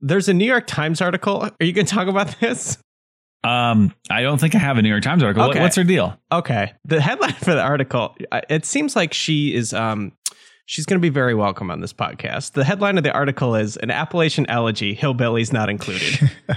There's 0.00 0.28
a 0.28 0.32
New 0.32 0.46
York 0.46 0.66
Times 0.66 1.00
article. 1.00 1.42
Are 1.42 1.52
you 1.60 1.72
going 1.72 1.86
to 1.86 1.94
talk 1.94 2.06
about 2.08 2.38
this? 2.40 2.78
Um 3.44 3.94
i 4.10 4.20
don't 4.22 4.38
think 4.40 4.54
i 4.54 4.58
have 4.58 4.78
a 4.78 4.82
new 4.82 4.88
york 4.88 5.02
times 5.02 5.22
article 5.22 5.46
What- 5.46 5.58
what's 5.58 5.76
her 5.76 5.84
deal 5.84 6.18
Okay. 6.30 6.72
The 6.84 7.00
headline 7.00 7.32
for 7.32 7.54
the 7.54 7.62
article, 7.62 8.14
it 8.50 8.66
seems 8.66 8.94
like 8.96 9.14
she 9.14 9.54
is 9.54 9.72
um 9.72 10.12
she's 10.66 10.84
going 10.84 10.98
to 10.98 11.02
be 11.02 11.08
very 11.08 11.34
welcome 11.34 11.70
on 11.70 11.80
this 11.80 11.94
podcast. 11.94 12.52
The 12.52 12.64
headline 12.64 12.98
of 12.98 13.02
the 13.04 13.10
article 13.12 13.54
is 13.54 13.78
an 13.78 13.90
Appalachian 13.90 14.44
elegy, 14.50 14.94
hillbillies 14.94 15.50
not 15.50 15.70
included. 15.70 16.30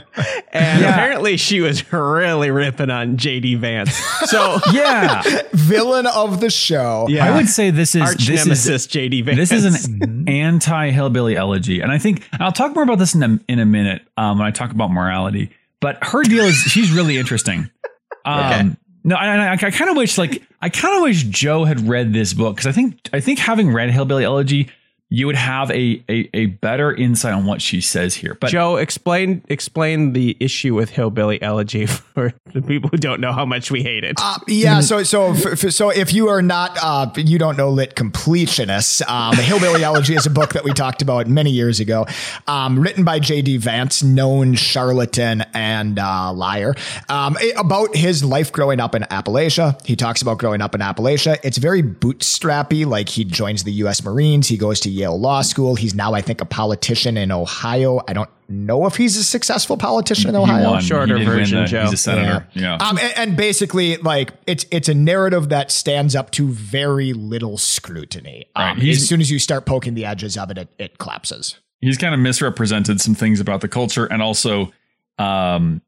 and 0.52 0.82
Yeah. 0.82 0.90
apparently 0.92 1.38
she 1.38 1.62
was 1.62 1.94
really 1.94 2.52
ripping 2.52 2.90
on 2.90 3.16
JD 3.16 3.60
Vance. 3.60 3.96
So 4.26 4.60
yeah 4.74 5.22
Villain 5.54 6.08
of 6.08 6.42
the 6.42 6.50
show. 6.50 7.06
Yeah. 7.10 7.32
i 7.32 7.36
would 7.38 7.48
say 7.48 7.70
this 7.70 7.96
is 7.96 8.02
arch 8.02 8.28
this 8.28 8.46
is 8.68 8.88
JD 8.88 9.24
Vance. 9.26 9.38
This 9.38 9.52
is 9.54 9.86
an 9.86 10.28
anti 10.28 10.90
hillbilly 10.92 11.38
elegy, 11.38 11.80
and 11.82 11.92
I 11.92 11.98
think 11.98 12.28
I'll 12.40 12.52
talk 12.52 12.74
more 12.76 12.84
about 12.84 13.00
this 13.00 13.16
in 13.16 13.24
a 13.24 13.40
in 13.48 13.60
a 13.60 13.66
minute 13.66 14.02
um, 14.18 14.40
when 14.40 14.48
I 14.48 14.52
talk 14.52 14.72
about 14.72 14.92
morality. 14.92 15.52
But 15.82 15.98
her 16.04 16.24
deal 16.24 16.46
is 16.46 16.56
she's 16.56 16.92
really 16.92 17.18
interesting. 17.18 17.70
Um, 18.24 18.40
Okay. 18.46 18.70
No, 19.04 19.16
I, 19.16 19.48
I, 19.48 19.54
I 19.54 19.58
kind 19.72 19.90
of 19.90 19.98
wish 19.98 20.20
like 20.20 20.44
I 20.62 20.70
kind 20.70 20.96
of 20.96 21.02
wish 21.02 21.24
Joe 21.24 21.66
had 21.66 21.88
read 21.90 22.14
this 22.14 22.34
book 22.34 22.56
because 22.56 22.68
I 22.68 22.72
think 22.72 23.10
I 23.12 23.20
think 23.20 23.40
having 23.40 23.74
read 23.74 23.90
Hillbilly 23.90 24.24
Elegy, 24.24 24.70
you 25.14 25.28
would 25.28 25.36
have 25.36 25.70
a, 25.72 26.02
a 26.10 26.30
a 26.34 26.46
better 26.46 26.94
insight 26.94 27.34
on 27.34 27.46
what 27.46 27.62
she 27.62 27.82
says 27.82 28.16
here. 28.16 28.34
But 28.40 28.50
Joe, 28.50 28.78
explain 28.78 29.44
explain 29.50 30.14
the 30.14 30.38
issue 30.40 30.74
with 30.74 30.90
hillbilly 30.90 31.40
elegy 31.42 31.86
for 32.14 32.34
the 32.54 32.62
people 32.62 32.90
who 32.90 32.98
don't 32.98 33.20
know 33.20 33.34
how 33.34 33.46
much 33.46 33.70
we 33.70 33.84
hate 33.84 34.06
it. 34.06 34.16
Uh, 34.18 34.38
yeah, 34.48 34.80
so 34.80 35.04
so 35.04 35.32
f- 35.32 35.66
f- 35.66 35.72
so 35.72 35.90
if 35.90 36.14
you 36.14 36.30
are 36.30 36.42
not 36.42 36.78
uh, 36.82 37.12
you 37.18 37.38
don't 37.38 37.58
know 37.58 37.70
lit 37.70 37.96
completionists, 37.96 39.06
um, 39.10 39.36
Hillbilly 39.36 39.84
Elegy 39.92 40.16
is 40.16 40.26
a 40.26 40.30
book 40.30 40.54
that 40.54 40.64
we 40.64 40.72
talked 40.72 41.02
about 41.02 41.28
many 41.28 41.52
years 41.52 41.82
ago, 41.82 42.06
um, 42.48 42.80
written 42.80 43.04
by 43.04 43.20
J.D. 43.20 43.58
Vance, 43.58 44.02
known 44.02 44.54
charlatan 44.56 45.44
and 45.54 46.00
uh, 46.00 46.32
liar, 46.32 46.74
um, 47.10 47.36
about 47.58 47.98
his 47.98 48.24
life 48.24 48.50
growing 48.54 48.80
up 48.80 48.96
in 48.96 49.04
Appalachia. 49.04 49.86
He 49.86 49.98
talks 49.98 50.22
about 50.22 50.38
growing 50.38 50.62
up 50.62 50.74
in 50.74 50.80
Appalachia. 50.80 51.38
It's 51.44 51.58
very 51.58 51.84
bootstrappy. 51.84 52.86
Like 52.86 53.10
he 53.10 53.26
joins 53.26 53.66
the 53.66 53.74
U.S. 53.74 54.06
Marines, 54.06 54.48
he 54.48 54.56
goes 54.56 54.80
to 54.82 55.01
Yale 55.02 55.20
Law 55.20 55.42
School. 55.42 55.76
He's 55.76 55.94
now, 55.94 56.14
I 56.14 56.22
think, 56.22 56.42
a 56.42 56.46
politician 56.46 57.18
in 57.18 57.32
Ohio. 57.32 58.02
I 58.08 58.14
don't 58.14 58.30
know 58.48 58.86
if 58.86 58.96
he's 58.96 59.18
a 59.18 59.24
successful 59.24 59.78
politician 59.78 60.30
in 60.30 60.36
he 60.36 60.42
Ohio. 60.42 60.72
won. 60.72 60.82
Shorter 60.82 61.18
He 61.18 61.26
did 61.26 61.28
win 61.30 61.38
version, 61.40 61.60
the- 61.62 61.66
Joe. 61.68 61.82
He's 61.84 61.94
a 61.94 61.98
senator. 61.98 62.48
Yeah. 62.54 62.76
Um, 62.76 62.98
and, 62.98 63.14
and 63.18 63.38
basically, 63.38 63.98
like 63.98 64.32
it's 64.48 64.66
it's 64.72 64.88
a 64.90 64.94
narrative 64.94 65.50
that 65.50 65.72
stands 65.72 66.16
up 66.16 66.32
to 66.32 66.48
very 66.50 67.14
little 67.14 67.58
scrutiny. 67.58 68.46
Um, 68.56 68.78
He's- 68.78 68.98
as 68.98 69.08
soon 69.08 69.22
as 69.22 69.30
you 69.32 69.40
start 69.40 69.66
poking 69.66 69.94
the 69.96 70.06
edges 70.06 70.38
of 70.38 70.50
it, 70.52 70.58
it, 70.58 70.70
it 70.80 70.98
collapses. 70.98 71.58
he's 71.82 71.98
kind 71.98 72.14
of 72.14 72.20
misrepresented 72.20 73.02
some 73.02 73.16
things 73.16 73.40
about 73.40 73.62
the 73.62 73.68
culture 73.68 74.06
and 74.06 74.22
also 74.22 74.72
um 75.18 75.82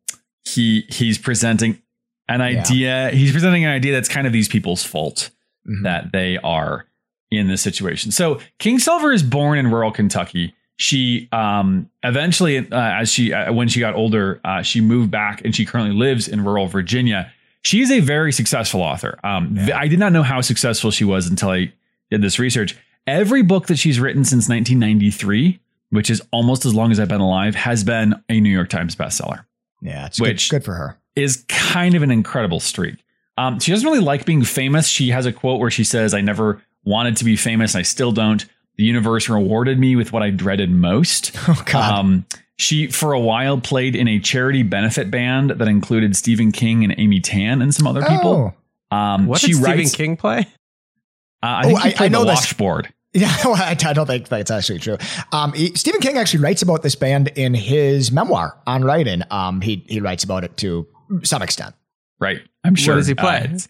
he 0.43 0.82
he's 0.89 1.17
presenting 1.17 1.79
an 2.27 2.41
idea 2.41 3.10
he's 3.13 3.32
presenting 3.32 3.63
an 3.63 3.72
idea 3.72 3.93
that's 3.93 4.10
kind 4.10 4.25
of 4.27 4.34
these 4.34 4.48
people's 4.48 4.84
fault 4.84 5.29
Mhm. 5.70 5.84
that 5.84 6.12
they 6.12 6.38
are 6.39 6.86
in 7.40 7.48
this 7.48 7.62
situation. 7.62 8.12
So 8.12 8.40
Kingsolver 8.60 9.13
is 9.13 9.24
born 9.24 9.58
in 9.58 9.72
rural 9.72 9.92
kentucky. 9.92 10.54
She 10.78 11.30
um 11.32 11.90
eventually 12.04 12.58
uh, 12.58 12.66
as 12.72 13.12
she 13.12 13.32
uh, 13.34 13.54
when 13.54 13.68
she 13.68 13.80
got 13.80 13.94
older 13.96 14.42
uh, 14.44 14.62
she 14.63 14.82
moved 14.82 15.12
back 15.12 15.44
and 15.46 15.56
she 15.56 15.66
currently 15.66 15.96
lives 15.96 16.28
in 16.28 16.44
rural 16.44 16.68
virginia. 16.68 17.32
She's 17.62 17.92
a 17.92 18.00
very 18.00 18.34
successful 18.34 18.82
author. 18.82 19.20
Um 19.24 19.56
th- 19.56 19.72
i 19.72 19.88
did 19.88 20.00
not 20.00 20.12
know 20.12 20.24
how 20.24 20.42
successful 20.42 20.90
she 20.92 21.04
was 21.06 21.28
until 21.28 21.50
i 21.52 21.72
did 22.10 22.22
this 22.22 22.40
research. 22.40 22.75
Every 23.06 23.42
book 23.44 23.68
that 23.68 23.78
she's 23.78 24.00
written 24.00 24.24
since 24.24 24.48
1993 24.50 25.60
which 25.90 26.10
is 26.10 26.24
almost 26.32 26.66
as 26.66 26.74
long 26.74 26.92
as 26.92 27.00
I've 27.00 27.08
been 27.08 27.22
alive, 27.22 27.54
has 27.54 27.84
been 27.84 28.16
a 28.28 28.40
New 28.40 28.50
York 28.50 28.68
Times 28.70 28.96
bestseller, 28.96 29.46
Yeah, 29.80 30.08
it's 30.08 30.20
Which- 30.20 30.50
good, 30.50 30.62
good 30.62 30.66
for 30.66 30.74
her. 30.74 30.98
is 31.16 31.46
kind 31.48 31.94
of 31.94 32.02
an 32.02 32.10
incredible 32.10 32.60
streak. 32.60 32.96
Um, 33.38 33.60
she 33.60 33.72
doesn't 33.72 33.88
really 33.88 34.04
like 34.04 34.25
being 34.25 34.44
famous. 34.44 34.88
She 34.88 35.10
has 35.10 35.28
a 35.28 35.32
quote 35.32 35.60
where 35.60 35.70
she 35.70 35.84
says, 35.84 36.16
I 36.16 36.22
never 36.22 36.63
wanted 36.86 37.18
to 37.18 37.25
be 37.25 37.36
famous. 37.36 37.75
I 37.75 37.82
still 37.82 38.12
don't. 38.12 38.46
The 38.78 38.84
universe 38.84 39.30
rewarded 39.30 39.78
me 39.80 39.96
with 39.96 40.12
what 40.12 40.24
I 40.24 40.30
dreaded 40.32 40.72
most. 40.72 41.32
Oh 41.48 41.62
God, 41.66 42.00
Um, 42.00 42.25
she, 42.58 42.88
for 42.88 43.13
a 43.13 43.20
while, 43.20 43.60
played 43.60 43.96
in 43.96 44.08
a 44.08 44.20
charity 44.20 44.63
benefit 44.63 45.10
band 45.12 45.52
that 45.52 45.68
included 45.68 46.16
Stephen 46.16 46.52
King 46.52 46.84
and 46.84 46.94
Amy 46.98 47.20
Tan 47.20 47.62
and 47.62 47.74
some 47.74 47.88
other 47.88 48.02
people. 48.04 48.54
Oh. 48.92 48.96
Um, 48.96 49.25
what 49.28 49.40
she 49.42 49.48
did 49.48 49.56
Stephen 49.58 49.72
writes, 49.72 49.96
King 49.96 50.18
play? 50.18 50.40
Uh, 51.42 51.46
I 51.46 51.62
Oh, 51.62 51.68
think 51.68 51.80
he 51.82 51.86
I- 51.86 51.92
I 51.92 51.94
played 51.94 52.12
know 52.12 52.20
the 52.20 52.25
this. 52.32 52.36
washboard. 52.40 52.94
Yeah, 53.16 53.32
well, 53.46 53.54
I, 53.54 53.78
I 53.86 53.94
don't 53.94 54.08
think 54.08 54.28
that's 54.28 54.50
actually 54.50 54.80
true. 54.80 54.98
Um, 55.32 55.54
he, 55.54 55.75
Stephen 55.75 56.02
King 56.02 56.18
actually 56.18 56.40
writes 56.44 56.63
about 56.63 56.82
this 56.82 56.96
band 56.96 57.28
in 57.36 57.54
his 57.54 58.12
memoir 58.12 58.58
on 58.66 58.84
writing. 58.84 59.22
Um, 59.30 59.62
he 59.62 59.86
he 59.88 60.00
writes 60.00 60.24
about 60.24 60.44
it 60.44 60.58
to 60.58 60.88
some 61.22 61.44
extent. 61.44 61.75
Right. 62.20 62.42
I'm 62.63 62.74
sure. 62.74 62.96
What 62.96 63.02
does 63.02 63.08
he 63.08 63.13
uh, 63.16 63.22
play? 63.22 63.38
it's- 63.42 63.70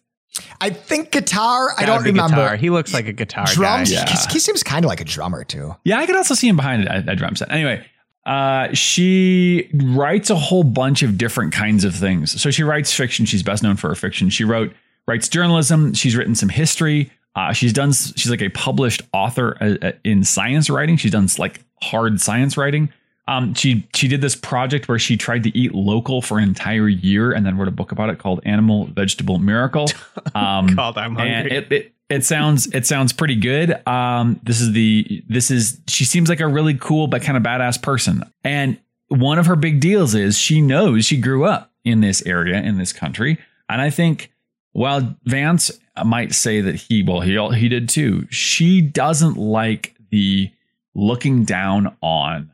I 0.60 0.70
think 0.70 1.12
guitar. 1.12 1.72
I 1.72 1.82
Gotta 1.82 1.86
don't 1.86 2.04
remember. 2.04 2.36
Guitar. 2.38 2.56
He 2.56 2.70
looks 2.70 2.94
like 2.94 3.08
a 3.08 3.14
guitar 3.14 3.46
Drums. 3.48 3.92
guy. 3.92 3.98
Yeah. 3.98 4.10
He, 4.10 4.34
he 4.34 4.40
seems 4.40 4.64
kind 4.64 4.84
of 4.86 4.90
like 4.90 5.02
a 5.02 5.06
drummer 5.06 5.44
too. 5.44 5.76
Yeah, 5.84 6.00
I 6.00 6.06
could 6.06 6.16
also 6.16 6.34
see 6.34 6.48
him 6.48 6.56
behind 6.56 6.86
a, 6.88 7.12
a 7.12 7.16
drum 7.16 7.36
set. 7.36 7.52
Anyway, 7.52 7.86
uh, 8.26 8.74
she 8.74 9.70
writes 9.74 10.30
a 10.30 10.36
whole 10.36 10.64
bunch 10.64 11.04
of 11.04 11.18
different 11.18 11.54
kinds 11.54 11.84
of 11.84 11.94
things. 11.96 12.40
So 12.42 12.50
she 12.52 12.64
writes 12.64 12.94
fiction. 12.94 13.26
She's 13.26 13.44
best 13.44 13.62
known 13.64 13.76
for 13.76 13.90
her 13.90 13.96
fiction. 13.96 14.30
She 14.30 14.44
wrote 14.44 14.74
writes 15.08 15.28
journalism. 15.28 15.94
She's 15.94 16.16
written 16.16 16.34
some 16.36 16.50
history. 16.50 17.12
Uh, 17.36 17.52
she's 17.52 17.74
done. 17.74 17.92
She's 17.92 18.30
like 18.30 18.42
a 18.42 18.50
published 18.50 19.02
author 19.12 19.58
uh, 19.62 19.76
uh, 19.88 19.92
in 20.04 20.24
science 20.24 20.70
writing. 20.70 20.98
She's 20.98 21.12
done 21.12 21.28
like 21.38 21.62
hard 21.82 22.22
science 22.22 22.58
writing. 22.58 22.92
Um, 23.28 23.54
she 23.54 23.88
she 23.96 24.08
did 24.08 24.22
this 24.22 24.36
project 24.36 24.88
where 24.88 25.00
she 25.00 25.16
tried 25.16 25.44
to 25.44 25.58
eat 25.58 25.74
local 25.74 26.22
for 26.22 26.38
an 26.40 26.44
entire 26.44 26.90
year 26.90 27.32
and 27.32 27.46
then 27.46 27.58
wrote 27.58 27.70
a 27.70 27.72
book 27.72 27.92
about 27.92 28.10
it 28.10 28.20
called 28.20 28.42
Animal 28.46 28.86
Vegetable 28.88 29.40
Miracle. 29.40 29.88
Um, 30.36 30.76
Called 30.76 30.98
I'm 30.98 31.16
hungry. 31.16 31.52
it, 31.52 31.72
it 31.72 31.94
it 32.10 32.26
sounds 32.26 32.68
it 32.68 32.86
sounds 32.86 33.14
pretty 33.14 33.36
good. 33.36 33.86
Um, 33.88 34.40
this 34.44 34.62
is 34.62 34.72
the 34.72 35.24
this 35.28 35.52
is 35.52 35.80
she 35.88 36.06
seems 36.06 36.30
like 36.30 36.40
a 36.40 36.48
really 36.48 36.76
cool 36.76 37.08
but 37.08 37.22
kind 37.22 37.38
of 37.38 37.44
badass 37.44 37.82
person. 37.82 38.24
And 38.44 38.80
one 39.10 39.38
of 39.38 39.46
her 39.48 39.56
big 39.56 39.80
deals 39.80 40.16
is 40.16 40.38
she 40.38 40.62
knows 40.62 41.06
she 41.06 41.18
grew 41.18 41.46
up 41.46 41.72
in 41.84 42.02
this 42.02 42.26
area 42.26 42.62
in 42.62 42.78
this 42.78 42.94
country. 42.94 43.38
And 43.70 43.82
I 43.82 43.90
think 43.90 44.32
while 44.72 45.16
Vance 45.26 45.72
might 46.04 46.34
say 46.34 46.62
that 46.62 46.76
he 46.76 47.04
well 47.04 47.22
he 47.22 47.38
he 47.58 47.70
did 47.70 47.90
too. 47.90 48.28
She 48.30 48.82
doesn't 48.82 49.38
like 49.38 49.96
the 50.10 50.52
looking 50.96 51.44
down 51.44 51.96
on 52.02 52.52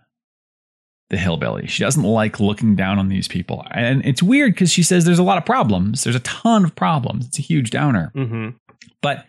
the 1.09 1.17
hillbilly. 1.17 1.67
She 1.67 1.83
doesn't 1.83 2.03
like 2.03 2.39
looking 2.39 2.75
down 2.75 2.99
on 2.99 3.09
these 3.09 3.27
people. 3.27 3.65
And 3.71 4.05
it's 4.05 4.21
weird 4.21 4.53
because 4.53 4.71
she 4.71 4.83
says 4.83 5.05
there's 5.05 5.19
a 5.19 5.23
lot 5.23 5.37
of 5.37 5.45
problems. 5.45 6.03
There's 6.03 6.15
a 6.15 6.21
ton 6.21 6.63
of 6.63 6.75
problems. 6.75 7.25
It's 7.27 7.39
a 7.39 7.43
huge 7.43 7.71
downer 7.71 8.11
hmm 8.13 8.49
but 9.01 9.25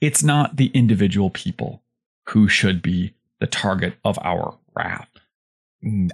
it's 0.00 0.22
not 0.22 0.56
the 0.56 0.66
individual 0.74 1.30
people 1.30 1.82
who 2.28 2.46
should 2.46 2.82
be 2.82 3.14
the 3.40 3.46
target 3.46 3.94
of 4.04 4.18
our 4.22 4.54
wrath. 4.76 5.08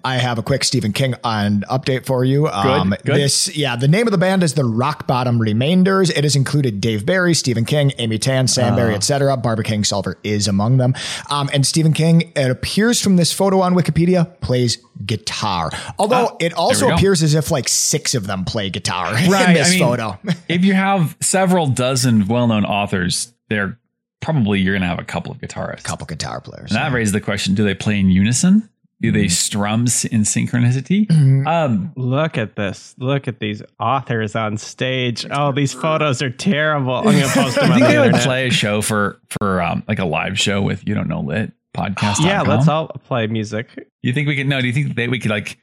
I 0.04 0.16
have 0.16 0.38
a 0.38 0.42
quick 0.42 0.64
Stephen 0.64 0.92
King 0.92 1.14
on 1.22 1.60
update 1.70 2.04
for 2.06 2.24
you. 2.24 2.48
Um, 2.48 2.94
good. 3.04 3.14
This, 3.16 3.54
yeah, 3.56 3.76
the 3.76 3.86
name 3.88 4.06
of 4.06 4.10
the 4.10 4.18
band 4.18 4.42
is 4.42 4.54
the 4.54 4.64
Rock 4.64 5.06
Bottom 5.06 5.38
Remainders. 5.40 6.10
It 6.10 6.24
has 6.24 6.34
included 6.34 6.80
Dave 6.80 7.06
Barry, 7.06 7.34
Stephen 7.34 7.64
King, 7.64 7.92
Amy 7.98 8.18
Tan, 8.18 8.48
Sam 8.48 8.74
Barry, 8.74 8.92
Ah. 8.94 8.96
etc. 8.96 9.36
Barbara 9.36 9.64
Kingsolver 9.64 10.14
is 10.24 10.48
among 10.48 10.78
them. 10.78 10.94
Um, 11.30 11.48
and 11.52 11.64
Stephen 11.66 11.92
King, 11.92 12.32
it 12.34 12.50
appears 12.50 13.00
from 13.00 13.16
this 13.16 13.32
photo 13.32 13.60
on 13.60 13.74
Wikipedia, 13.74 14.40
plays 14.40 14.78
guitar. 15.06 15.70
Although 15.98 16.28
Ah, 16.32 16.36
it 16.40 16.52
also 16.54 16.90
appears 16.90 17.22
as 17.22 17.34
if 17.34 17.50
like 17.50 17.68
six 17.68 18.14
of 18.14 18.26
them 18.26 18.44
play 18.44 18.70
guitar 18.70 19.08
in 19.16 19.30
this 19.30 19.68
I 19.68 19.70
mean- 19.70 19.78
photo. 19.80 20.18
If 20.48 20.64
you 20.64 20.74
have 20.74 21.16
several 21.20 21.66
dozen 21.68 22.26
well-known 22.26 22.64
authors, 22.64 23.32
they're 23.48 23.78
probably 24.20 24.60
you're 24.60 24.74
going 24.74 24.82
to 24.82 24.88
have 24.88 24.98
a 24.98 25.04
couple 25.04 25.32
of 25.32 25.38
guitarists. 25.38 25.80
A 25.80 25.82
couple 25.82 26.06
guitar 26.06 26.40
players. 26.40 26.70
And 26.70 26.76
that 26.76 26.92
raises 26.92 27.12
the 27.12 27.20
question: 27.20 27.54
Do 27.54 27.64
they 27.64 27.74
play 27.74 27.98
in 28.00 28.10
unison? 28.10 28.68
Do 29.02 29.10
they 29.10 29.28
strum 29.28 29.84
s- 29.84 30.04
in 30.04 30.22
synchronicity? 30.22 31.06
Mhm. 31.06 31.46
Um, 31.46 31.92
Look 31.96 32.36
at 32.36 32.56
this. 32.56 32.94
Look 32.98 33.28
at 33.28 33.40
these 33.40 33.62
authors 33.78 34.36
on 34.36 34.58
stage. 34.58 35.26
Oh, 35.30 35.52
these 35.52 35.72
photos 35.72 36.20
are 36.20 36.28
terrible. 36.30 36.96
I'm 36.96 37.04
gonna 37.04 37.26
post 37.28 37.56
them 37.56 37.72
I 37.72 37.74
think 37.76 37.86
the 37.86 37.92
they 37.92 37.98
would 37.98 38.06
internet. 38.08 38.26
play 38.26 38.46
a 38.48 38.50
show 38.50 38.82
for 38.82 39.18
for 39.40 39.62
um, 39.62 39.82
like 39.88 39.98
a 39.98 40.04
live 40.04 40.38
show 40.38 40.60
with 40.60 40.86
you 40.86 40.94
don't 40.94 41.08
know 41.08 41.20
lit 41.20 41.52
podcast. 41.74 42.24
Yeah, 42.24 42.42
let's 42.42 42.68
all 42.68 42.88
play 42.88 43.26
music. 43.26 43.88
You 44.02 44.12
think 44.12 44.28
we 44.28 44.36
could? 44.36 44.46
No, 44.46 44.60
do 44.60 44.66
you 44.66 44.72
think 44.72 44.94
they 44.96 45.08
we 45.08 45.18
could 45.18 45.30
like 45.30 45.56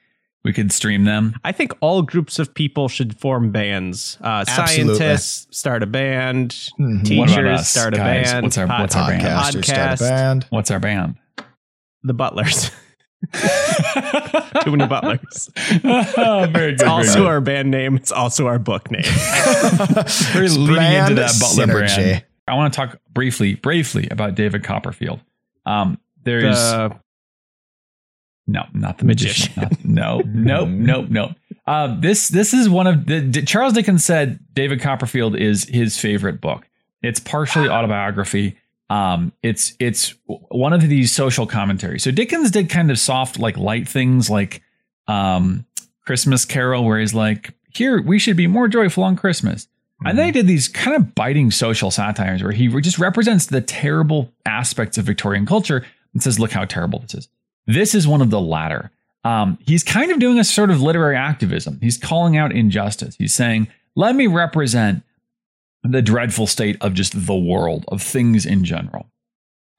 we 0.43 0.51
could 0.53 0.71
stream 0.71 1.03
them? 1.03 1.35
I 1.43 1.51
think 1.51 1.73
all 1.79 2.01
groups 2.01 2.39
of 2.39 2.53
people 2.55 2.87
should 2.87 3.19
form 3.19 3.51
bands. 3.51 4.17
Uh, 4.21 4.45
Absolutely. 4.47 4.95
scientists 4.95 5.55
start 5.55 5.83
a 5.83 5.87
band. 5.87 6.51
Mhm. 6.79 7.03
Teachers 7.03 7.19
What 7.35 7.39
about 7.39 7.53
us, 7.59 7.69
start 7.69 7.93
a 7.93 7.97
guys? 7.97 8.31
band. 8.31 8.43
What's 8.45 8.57
our- 8.57 8.67
what's 8.67 8.95
our 8.95 9.09
band? 9.11 9.21
Podcasters 9.21 9.65
start 9.65 9.79
a 9.79 10.03
Podcast. 10.03 10.09
band. 10.09 10.45
What's 10.49 10.71
our 10.71 10.79
band? 10.79 11.15
The 12.03 12.13
Butlers. 12.15 12.71
Too 14.63 14.71
many 14.75 14.87
butlers. 14.87 15.49
oh, 15.83 16.47
very 16.51 16.71
good. 16.71 16.73
It's 16.73 16.83
also 16.83 17.25
our 17.25 17.41
band 17.41 17.71
name. 17.71 17.95
It's 17.95 18.11
also 18.11 18.47
our 18.47 18.59
book 18.59 18.91
name. 18.91 19.01
We're 20.35 20.47
leading 20.49 20.93
into 20.93 21.15
that 21.15 21.35
Butler 21.39 21.65
synergy. 21.65 21.95
brand. 21.95 22.25
I 22.47 22.55
want 22.55 22.73
to 22.73 22.77
talk 22.77 22.99
briefly, 23.11 23.55
briefly 23.55 24.07
about 24.09 24.35
David 24.35 24.63
Copperfield. 24.63 25.19
Um, 25.65 25.99
there's 26.23 26.55
The, 26.57 26.95
no, 28.47 28.63
not 28.73 28.99
the 28.99 29.05
Magician. 29.05 29.51
magician. 29.57 29.93
Not- 29.93 30.23
no, 30.25 30.65
nope, 30.65 30.69
nope, 30.69 31.05
nope. 31.09 31.31
Uh, 31.65 31.99
this 31.99 32.29
this 32.29 32.53
is 32.53 32.69
one 32.69 32.87
of 32.87 33.05
the, 33.07 33.19
D- 33.19 33.41
Charles 33.41 33.73
Dickens 33.73 34.05
said 34.05 34.39
David 34.53 34.79
Copperfield 34.79 35.35
is 35.35 35.65
his 35.65 35.97
favorite 35.99 36.39
book. 36.39 36.65
It's 37.01 37.19
partially 37.19 37.67
autobiography. 37.69 38.57
Um, 38.89 39.33
it's 39.43 39.73
it's 39.79 40.15
one 40.25 40.73
of 40.73 40.81
these 40.81 41.11
social 41.11 41.45
commentaries. 41.45 42.03
So 42.03 42.11
Dickens 42.11 42.51
did 42.51 42.69
kind 42.69 42.89
of 42.89 42.97
soft, 42.97 43.37
like 43.37 43.57
light 43.57 43.87
things, 43.87 44.29
like 44.29 44.61
um, 45.07 45.65
Christmas 46.05 46.45
Carol, 46.45 46.85
where 46.85 46.99
he's 46.99 47.13
like, 47.13 47.53
"Here, 47.73 48.01
we 48.01 48.17
should 48.17 48.37
be 48.37 48.47
more 48.47 48.67
joyful 48.67 49.03
on 49.03 49.15
Christmas." 49.15 49.67
And 50.05 50.17
then 50.17 50.27
he 50.27 50.31
did 50.31 50.45
these 50.45 50.67
kind 50.67 50.95
of 50.95 51.15
biting 51.15 51.49
social 51.49 51.89
satires 51.89 52.43
where 52.43 52.51
he 52.51 52.67
just 52.81 52.99
represents 52.99 53.47
the 53.47 53.61
terrible 53.61 54.31
aspects 54.45 54.99
of 54.99 55.05
Victorian 55.05 55.45
culture 55.45 55.85
and 56.13 56.21
says, 56.21 56.39
"Look 56.39 56.51
how 56.51 56.65
terrible 56.65 56.99
this 56.99 57.15
is." 57.15 57.29
This 57.65 57.95
is 57.95 58.07
one 58.07 58.21
of 58.21 58.29
the 58.29 58.39
latter. 58.39 58.91
Um, 59.23 59.57
he's 59.65 59.83
kind 59.83 60.11
of 60.11 60.19
doing 60.19 60.39
a 60.39 60.43
sort 60.43 60.69
of 60.69 60.81
literary 60.81 61.17
activism. 61.17 61.79
He's 61.81 61.97
calling 61.97 62.37
out 62.37 62.53
injustice. 62.53 63.15
He's 63.17 63.33
saying, 63.33 63.67
"Let 63.95 64.15
me 64.15 64.27
represent 64.27 65.03
the 65.83 66.01
dreadful 66.01 66.47
state 66.47 66.77
of 66.81 66.93
just 66.93 67.25
the 67.25 67.35
world 67.35 67.85
of 67.87 68.01
things 68.01 68.45
in 68.45 68.63
general." 68.63 69.07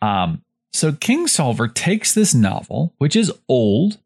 Um, 0.02 0.43
So 0.71 0.93
Kingsolver 0.93 1.73
takes 1.73 2.12
this 2.12 2.35
novel, 2.35 2.93
which 2.99 3.17
is 3.17 3.33
old, 3.49 3.97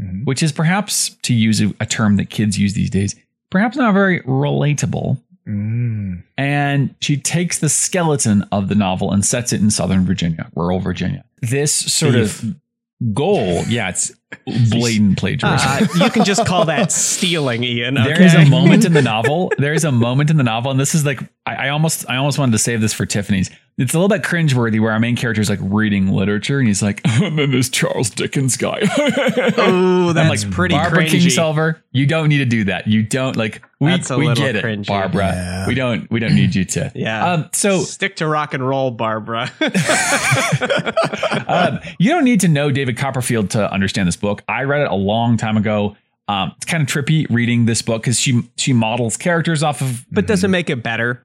Mhm. 0.00 0.24
which 0.24 0.44
is 0.44 0.52
perhaps, 0.52 1.10
to 1.22 1.34
use 1.34 1.60
a, 1.60 1.74
a 1.80 1.86
term 1.86 2.16
that 2.16 2.30
kids 2.30 2.56
use 2.56 2.74
these 2.74 2.88
days, 2.88 3.16
perhaps 3.50 3.76
not 3.76 3.92
very 3.94 4.20
relatable. 4.20 5.18
Mm. 5.46 6.22
And 6.38 6.94
she 7.00 7.16
takes 7.16 7.58
the 7.58 7.68
skeleton 7.68 8.44
of 8.52 8.68
the 8.68 8.74
novel 8.76 9.12
and 9.12 9.24
sets 9.24 9.52
it 9.52 9.60
in 9.60 9.70
Southern 9.70 10.04
Virginia, 10.06 10.50
rural 10.54 10.78
Virginia. 10.80 11.24
This 11.42 11.72
sort 11.72 12.14
of 12.14 12.54
goal, 13.12 13.62
yeah, 13.64 13.90
it's 13.90 14.12
blatant 14.70 15.18
plagiarism. 15.18 15.68
Uh, 15.68 16.04
you 16.04 16.10
can 16.10 16.24
just 16.24 16.46
call 16.46 16.64
that 16.66 16.92
stealing, 16.92 17.64
Ian. 17.64 17.94
There 17.94 18.20
is 18.20 18.34
a 18.34 18.44
moment 18.46 18.84
in 18.84 18.92
the 18.92 19.02
novel. 19.14 19.52
There 19.58 19.72
is 19.72 19.84
a 19.84 19.92
moment 19.92 20.30
in 20.30 20.36
the 20.36 20.42
novel, 20.42 20.70
and 20.70 20.80
this 20.80 20.94
is 20.94 21.04
like 21.04 21.20
I, 21.54 21.66
I 21.66 21.68
almost 21.70 22.08
I 22.08 22.16
almost 22.16 22.38
wanted 22.38 22.52
to 22.52 22.58
save 22.58 22.80
this 22.80 22.92
for 22.92 23.06
Tiffany's. 23.06 23.50
It's 23.76 23.92
a 23.92 23.98
little 23.98 24.08
bit 24.08 24.22
cringeworthy 24.22 24.80
where 24.80 24.92
our 24.92 25.00
main 25.00 25.16
character 25.16 25.42
is 25.42 25.50
like 25.50 25.58
reading 25.60 26.12
literature, 26.12 26.60
and 26.60 26.68
he's 26.68 26.80
like, 26.80 27.00
and 27.04 27.36
then 27.36 27.50
this 27.50 27.68
Charles 27.68 28.10
Dickens 28.10 28.56
guy. 28.56 28.82
Oh, 29.56 30.12
that's 30.12 30.44
like, 30.44 30.52
pretty 30.52 30.74
Barbara 30.74 31.04
cringy. 31.04 31.20
Kingsolver, 31.22 31.80
you 31.92 32.06
don't 32.06 32.28
need 32.28 32.38
to 32.38 32.44
do 32.44 32.64
that. 32.64 32.86
You 32.86 33.02
don't 33.02 33.36
like 33.36 33.62
we 33.80 33.92
we 33.92 34.34
get 34.34 34.56
it, 34.56 34.64
cringy. 34.64 34.86
Barbara. 34.86 35.26
Yeah. 35.26 35.66
We 35.66 35.74
don't 35.74 36.10
we 36.10 36.20
don't 36.20 36.34
need 36.34 36.54
you 36.54 36.64
to. 36.64 36.92
Yeah. 36.94 37.32
Um, 37.32 37.50
so 37.52 37.80
stick 37.80 38.16
to 38.16 38.26
rock 38.26 38.54
and 38.54 38.66
roll, 38.66 38.90
Barbara. 38.90 39.50
um, 41.48 41.80
you 41.98 42.10
don't 42.10 42.24
need 42.24 42.40
to 42.40 42.48
know 42.48 42.70
David 42.70 42.96
Copperfield 42.96 43.50
to 43.50 43.70
understand 43.72 44.06
this 44.08 44.16
book. 44.16 44.42
I 44.48 44.62
read 44.64 44.82
it 44.82 44.90
a 44.90 44.94
long 44.94 45.36
time 45.36 45.56
ago. 45.56 45.96
Um, 46.28 46.52
it's 46.56 46.66
kind 46.66 46.82
of 46.82 46.88
trippy 46.88 47.26
reading 47.30 47.66
this 47.66 47.82
book 47.82 48.02
because 48.02 48.18
she 48.20 48.48
she 48.56 48.72
models 48.72 49.16
characters 49.16 49.62
off 49.62 49.80
of. 49.80 50.06
but 50.10 50.26
does 50.26 50.44
it 50.44 50.48
make 50.48 50.70
it 50.70 50.82
better? 50.82 51.22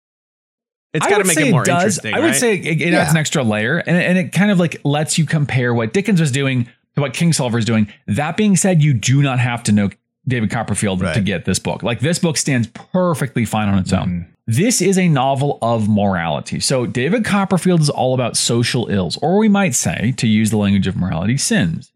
It's 0.93 1.05
got 1.05 1.19
to 1.19 1.23
make 1.23 1.37
it 1.37 1.51
more 1.51 1.63
does. 1.63 1.83
interesting. 1.99 2.13
I 2.13 2.19
would 2.19 2.25
right? 2.27 2.35
say 2.35 2.55
it, 2.55 2.65
it 2.81 2.89
Yeah. 2.91 2.99
adds 3.01 3.11
an 3.11 3.17
extra 3.17 3.43
layer, 3.43 3.77
and 3.77 3.95
it- 3.97 4.05
and 4.05 4.17
it 4.17 4.31
kind 4.31 4.49
of 4.51 4.59
like 4.59 4.81
lets 4.83 5.17
you 5.17 5.25
compare 5.25 5.73
what 5.73 5.93
Dickens 5.93 6.19
was 6.19 6.31
doing 6.31 6.65
to 6.95 7.01
what 7.01 7.13
Kingsolver 7.13 7.59
is 7.59 7.65
doing. 7.65 7.87
That 8.07 8.37
being 8.37 8.55
said, 8.55 8.81
you 8.81 8.93
do 8.93 9.21
not 9.21 9.39
have 9.39 9.61
to 9.63 9.71
know 9.71 9.89
David 10.27 10.49
Copperfield 10.51 10.99
to 10.99 11.21
get 11.21 11.45
this 11.45 11.59
book. 11.59 11.83
Like 11.83 11.99
this 11.99 12.19
book 12.19 12.37
stands 12.37 12.67
perfectly 12.67 13.45
fine 13.45 13.67
on 13.69 13.77
its 13.79 13.93
own. 13.93 14.07
Mm-hmm. 14.09 14.31
This 14.47 14.81
is 14.81 14.97
a 14.97 15.07
novel 15.07 15.59
of 15.61 15.87
morality. 15.87 16.59
So 16.59 16.87
David 16.87 17.23
Copperfield 17.23 17.81
is 17.81 17.89
all 17.89 18.15
about 18.15 18.35
social 18.35 18.87
ills, 18.89 19.15
or 19.17 19.37
we 19.37 19.47
might 19.47 19.75
say, 19.75 20.13
to 20.17 20.27
use 20.27 20.49
the 20.49 20.57
language 20.57 20.87
of 20.87 20.95
morality, 20.97 21.37
sins. 21.37 21.91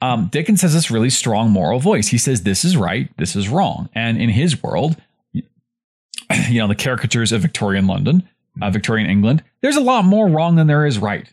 Um, 0.00 0.28
Dickens 0.32 0.62
has 0.62 0.72
this 0.72 0.90
really 0.90 1.10
strong 1.10 1.50
moral 1.50 1.80
voice. 1.80 2.08
He 2.08 2.16
says 2.18 2.42
this 2.44 2.64
is 2.64 2.76
right, 2.78 3.10
this 3.18 3.36
is 3.36 3.48
wrong, 3.50 3.90
and 3.94 4.16
in 4.20 4.30
his 4.30 4.62
world, 4.62 4.96
you 5.32 6.58
know, 6.60 6.68
the 6.68 6.74
caricatures 6.74 7.32
of 7.32 7.42
Victorian 7.42 7.86
London, 7.86 8.28
uh, 8.60 8.70
Victorian 8.70 9.08
England, 9.08 9.42
there's 9.60 9.76
a 9.76 9.80
lot 9.80 10.04
more 10.04 10.28
wrong 10.28 10.56
than 10.56 10.66
there 10.66 10.86
is 10.86 10.98
right. 10.98 11.32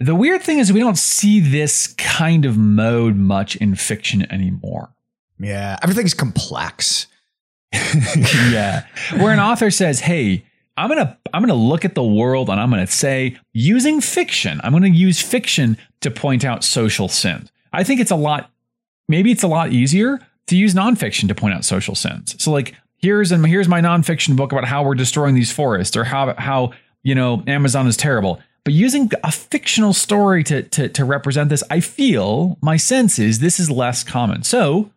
The 0.00 0.14
weird 0.14 0.42
thing 0.42 0.58
is 0.58 0.72
we 0.72 0.80
don't 0.80 0.98
see 0.98 1.38
this 1.38 1.88
kind 1.94 2.44
of 2.44 2.56
mode 2.58 3.16
much 3.16 3.56
in 3.56 3.74
fiction 3.76 4.30
anymore. 4.32 4.90
Yeah, 5.38 5.78
everything's 5.82 6.14
complex. 6.14 7.06
yeah. 7.72 8.86
Where 9.16 9.32
an 9.32 9.40
author 9.40 9.70
says, 9.70 10.00
"Hey, 10.00 10.44
I'm 10.76 10.88
going 10.88 11.04
to 11.04 11.16
I'm 11.32 11.42
going 11.42 11.48
to 11.48 11.54
look 11.54 11.84
at 11.84 11.94
the 11.94 12.02
world 12.02 12.50
and 12.50 12.60
I'm 12.60 12.70
going 12.70 12.84
to 12.84 12.92
say 12.92 13.38
using 13.52 14.00
fiction, 14.00 14.60
I'm 14.64 14.72
going 14.72 14.82
to 14.82 14.90
use 14.90 15.20
fiction 15.20 15.76
to 16.00 16.10
point 16.10 16.44
out 16.44 16.64
social 16.64 17.08
sins." 17.08 17.50
I 17.72 17.84
think 17.84 18.00
it's 18.00 18.10
a 18.10 18.16
lot 18.16 18.50
maybe 19.08 19.30
it's 19.30 19.42
a 19.42 19.48
lot 19.48 19.72
easier 19.72 20.20
to 20.48 20.56
use 20.56 20.74
nonfiction 20.74 21.28
to 21.28 21.34
point 21.34 21.54
out 21.54 21.64
social 21.64 21.94
sins. 21.94 22.34
So 22.42 22.50
like 22.50 22.74
here's 23.02 23.32
and 23.32 23.44
here's 23.44 23.68
my 23.68 23.80
nonfiction 23.80 24.36
book 24.36 24.52
about 24.52 24.64
how 24.64 24.82
we're 24.82 24.94
destroying 24.94 25.34
these 25.34 25.52
forests 25.52 25.96
or 25.96 26.04
how 26.04 26.34
how 26.38 26.72
you 27.02 27.14
know 27.14 27.42
Amazon 27.46 27.86
is 27.86 27.96
terrible. 27.96 28.40
But 28.64 28.74
using 28.74 29.10
a 29.24 29.32
fictional 29.32 29.92
story 29.92 30.44
to 30.44 30.62
to 30.62 30.88
to 30.88 31.04
represent 31.04 31.50
this, 31.50 31.62
I 31.68 31.80
feel 31.80 32.56
my 32.62 32.76
sense 32.76 33.18
is 33.18 33.40
this 33.40 33.60
is 33.60 33.70
less 33.70 34.04
common. 34.04 34.44
So 34.44 34.90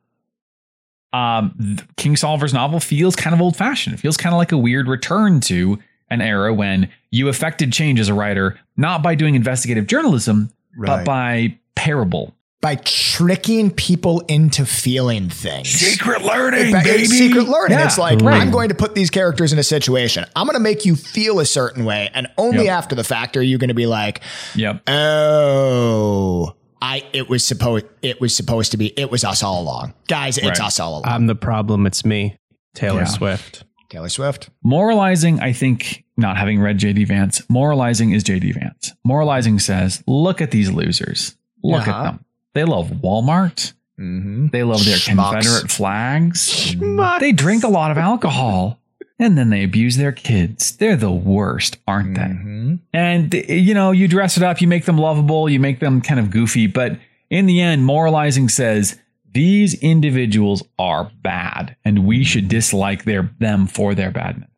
um, 1.11 1.55
th- 1.57 1.87
Kingsolver's 1.97 2.53
novel 2.53 2.79
feels 2.79 3.15
kind 3.15 3.33
of 3.33 3.41
old 3.41 3.55
fashioned. 3.55 3.95
It 3.95 3.99
feels 3.99 4.17
kind 4.17 4.33
of 4.33 4.37
like 4.37 4.51
a 4.51 4.57
weird 4.57 4.87
return 4.87 5.39
to 5.41 5.79
an 6.09 6.21
era 6.21 6.53
when 6.53 6.89
you 7.09 7.29
affected 7.29 7.73
change 7.73 7.99
as 7.99 8.09
a 8.09 8.13
writer, 8.13 8.59
not 8.77 9.01
by 9.01 9.15
doing 9.15 9.33
investigative 9.33 9.87
journalism, 9.87 10.51
but 10.77 11.05
by 11.05 11.57
parable. 11.75 12.35
By 12.65 12.77
tricking 12.77 13.69
people 13.69 14.21
into 14.21 14.65
feeling 14.65 15.29
things. 15.29 15.69
Secret 15.69 16.23
learning, 16.23 16.71
But 16.71 16.87
it's 16.87 17.11
secret 17.11 17.47
learning. 17.47 17.77
Yeah. 17.77 17.85
It's 17.85 17.99
like 17.99 18.21
Right. 18.21 18.41
I'm 18.41 18.49
going 18.49 18.69
to 18.69 18.75
put 18.75 18.95
these 18.95 19.11
characters 19.11 19.53
in 19.53 19.59
a 19.59 19.63
situation. 19.63 20.25
I'm 20.35 20.47
going 20.47 20.55
to 20.55 20.59
make 20.59 20.83
you 20.83 20.95
feel 20.95 21.39
a 21.39 21.45
certain 21.45 21.85
way, 21.85 22.09
and 22.15 22.25
only 22.39 22.65
Yep. 22.65 22.73
after 22.75 22.95
the 22.95 23.03
fact 23.03 23.37
are 23.37 23.41
you 23.43 23.59
going 23.59 23.67
to 23.67 23.75
be 23.75 23.85
like, 23.85 24.21
Yep. 24.55 24.81
"Oh, 24.89 26.55
I 26.81 27.03
it 27.13 27.29
was 27.29 27.45
supposed 27.45 27.85
it 28.01 28.19
was 28.19 28.35
supposed 28.35 28.71
to 28.71 28.77
be 28.77 28.87
it 28.99 29.11
was 29.11 29.23
us 29.23 29.43
all 29.43 29.61
along, 29.61 29.93
guys. 30.07 30.39
It's 30.39 30.47
Right. 30.47 30.61
us 30.61 30.79
all 30.79 30.93
along." 30.93 31.03
I'm 31.05 31.27
the 31.27 31.35
problem. 31.35 31.85
It's 31.85 32.03
me, 32.03 32.35
Taylor 32.73 33.01
Yeah. 33.01 33.05
Swift. 33.05 33.63
Taylor 33.91 34.09
Swift. 34.09 34.49
Moralizing, 34.63 35.39
I 35.39 35.53
think, 35.53 36.03
not 36.17 36.35
having 36.37 36.59
read 36.59 36.79
JD 36.79 37.03
Vance, 37.05 37.43
moralizing 37.47 38.09
is 38.11 38.23
JD 38.23 38.51
Vance. 38.53 38.91
Moralizing 39.05 39.59
says, 39.59 40.01
look 40.07 40.41
at 40.41 40.49
these 40.49 40.71
losers. 40.71 41.35
Look 41.63 41.87
Uh-huh. 41.87 41.91
at 41.99 42.03
them. 42.05 42.24
They 42.55 42.63
love 42.63 42.87
Walmart. 42.87 43.73
Mm-hmm. 43.99 44.47
They 44.47 44.63
love 44.63 44.83
their 44.83 44.95
Schmucks. 44.95 45.33
Confederate 45.33 45.71
flags. 45.71 46.49
Schmucks. 46.49 47.19
They 47.19 47.33
drink 47.33 47.63
a 47.63 47.67
lot 47.67 47.91
of 47.91 47.97
alcohol 47.97 48.79
and 49.19 49.37
then 49.37 49.49
they 49.49 49.63
abuse 49.63 49.97
their 49.97 50.13
kids. 50.13 50.75
They're 50.77 50.95
the 50.95 51.11
worst, 51.11 51.77
aren't 51.87 52.15
they? 52.15 52.21
Mm-hmm. 52.21 52.75
And, 52.93 53.33
you 53.33 53.73
know, 53.73 53.91
you 53.91 54.07
dress 54.07 54.37
it 54.37 54.43
up, 54.43 54.61
you 54.61 54.67
make 54.67 54.85
them 54.85 54.97
lovable, 54.97 55.49
you 55.49 55.59
make 55.59 55.79
them 55.79 56.01
kind 56.01 56.19
of 56.19 56.31
goofy. 56.31 56.67
But 56.67 56.97
in 57.29 57.45
the 57.45 57.61
end, 57.61 57.85
moralizing 57.85 58.49
says 58.49 58.99
these 59.29 59.73
individuals 59.81 60.63
are 60.79 61.11
bad 61.21 61.75
and 61.83 62.05
we 62.05 62.23
should 62.23 62.47
dislike 62.47 63.03
their, 63.03 63.31
them 63.39 63.67
for 63.67 63.95
their 63.95 64.11
badness. 64.11 64.49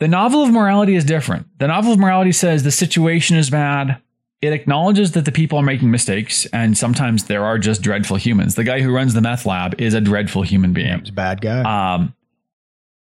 The 0.00 0.08
novel 0.08 0.42
of 0.42 0.50
morality 0.50 0.94
is 0.94 1.04
different. 1.04 1.46
The 1.58 1.66
novel 1.66 1.92
of 1.92 1.98
morality 1.98 2.32
says 2.32 2.62
the 2.62 2.70
situation 2.70 3.36
is 3.36 3.50
bad. 3.50 4.00
It 4.40 4.52
acknowledges 4.52 5.12
that 5.12 5.24
the 5.24 5.32
people 5.32 5.58
are 5.58 5.64
making 5.64 5.90
mistakes 5.90 6.46
and 6.46 6.78
sometimes 6.78 7.24
there 7.24 7.44
are 7.44 7.58
just 7.58 7.82
dreadful 7.82 8.16
humans. 8.16 8.54
The 8.54 8.64
guy 8.64 8.80
who 8.80 8.94
runs 8.94 9.14
the 9.14 9.20
meth 9.20 9.44
lab 9.46 9.80
is 9.80 9.94
a 9.94 10.00
dreadful 10.00 10.42
human 10.42 10.72
being. 10.72 11.00
He's 11.00 11.08
a 11.08 11.12
bad 11.12 11.40
guy. 11.40 11.94
Um, 11.94 12.14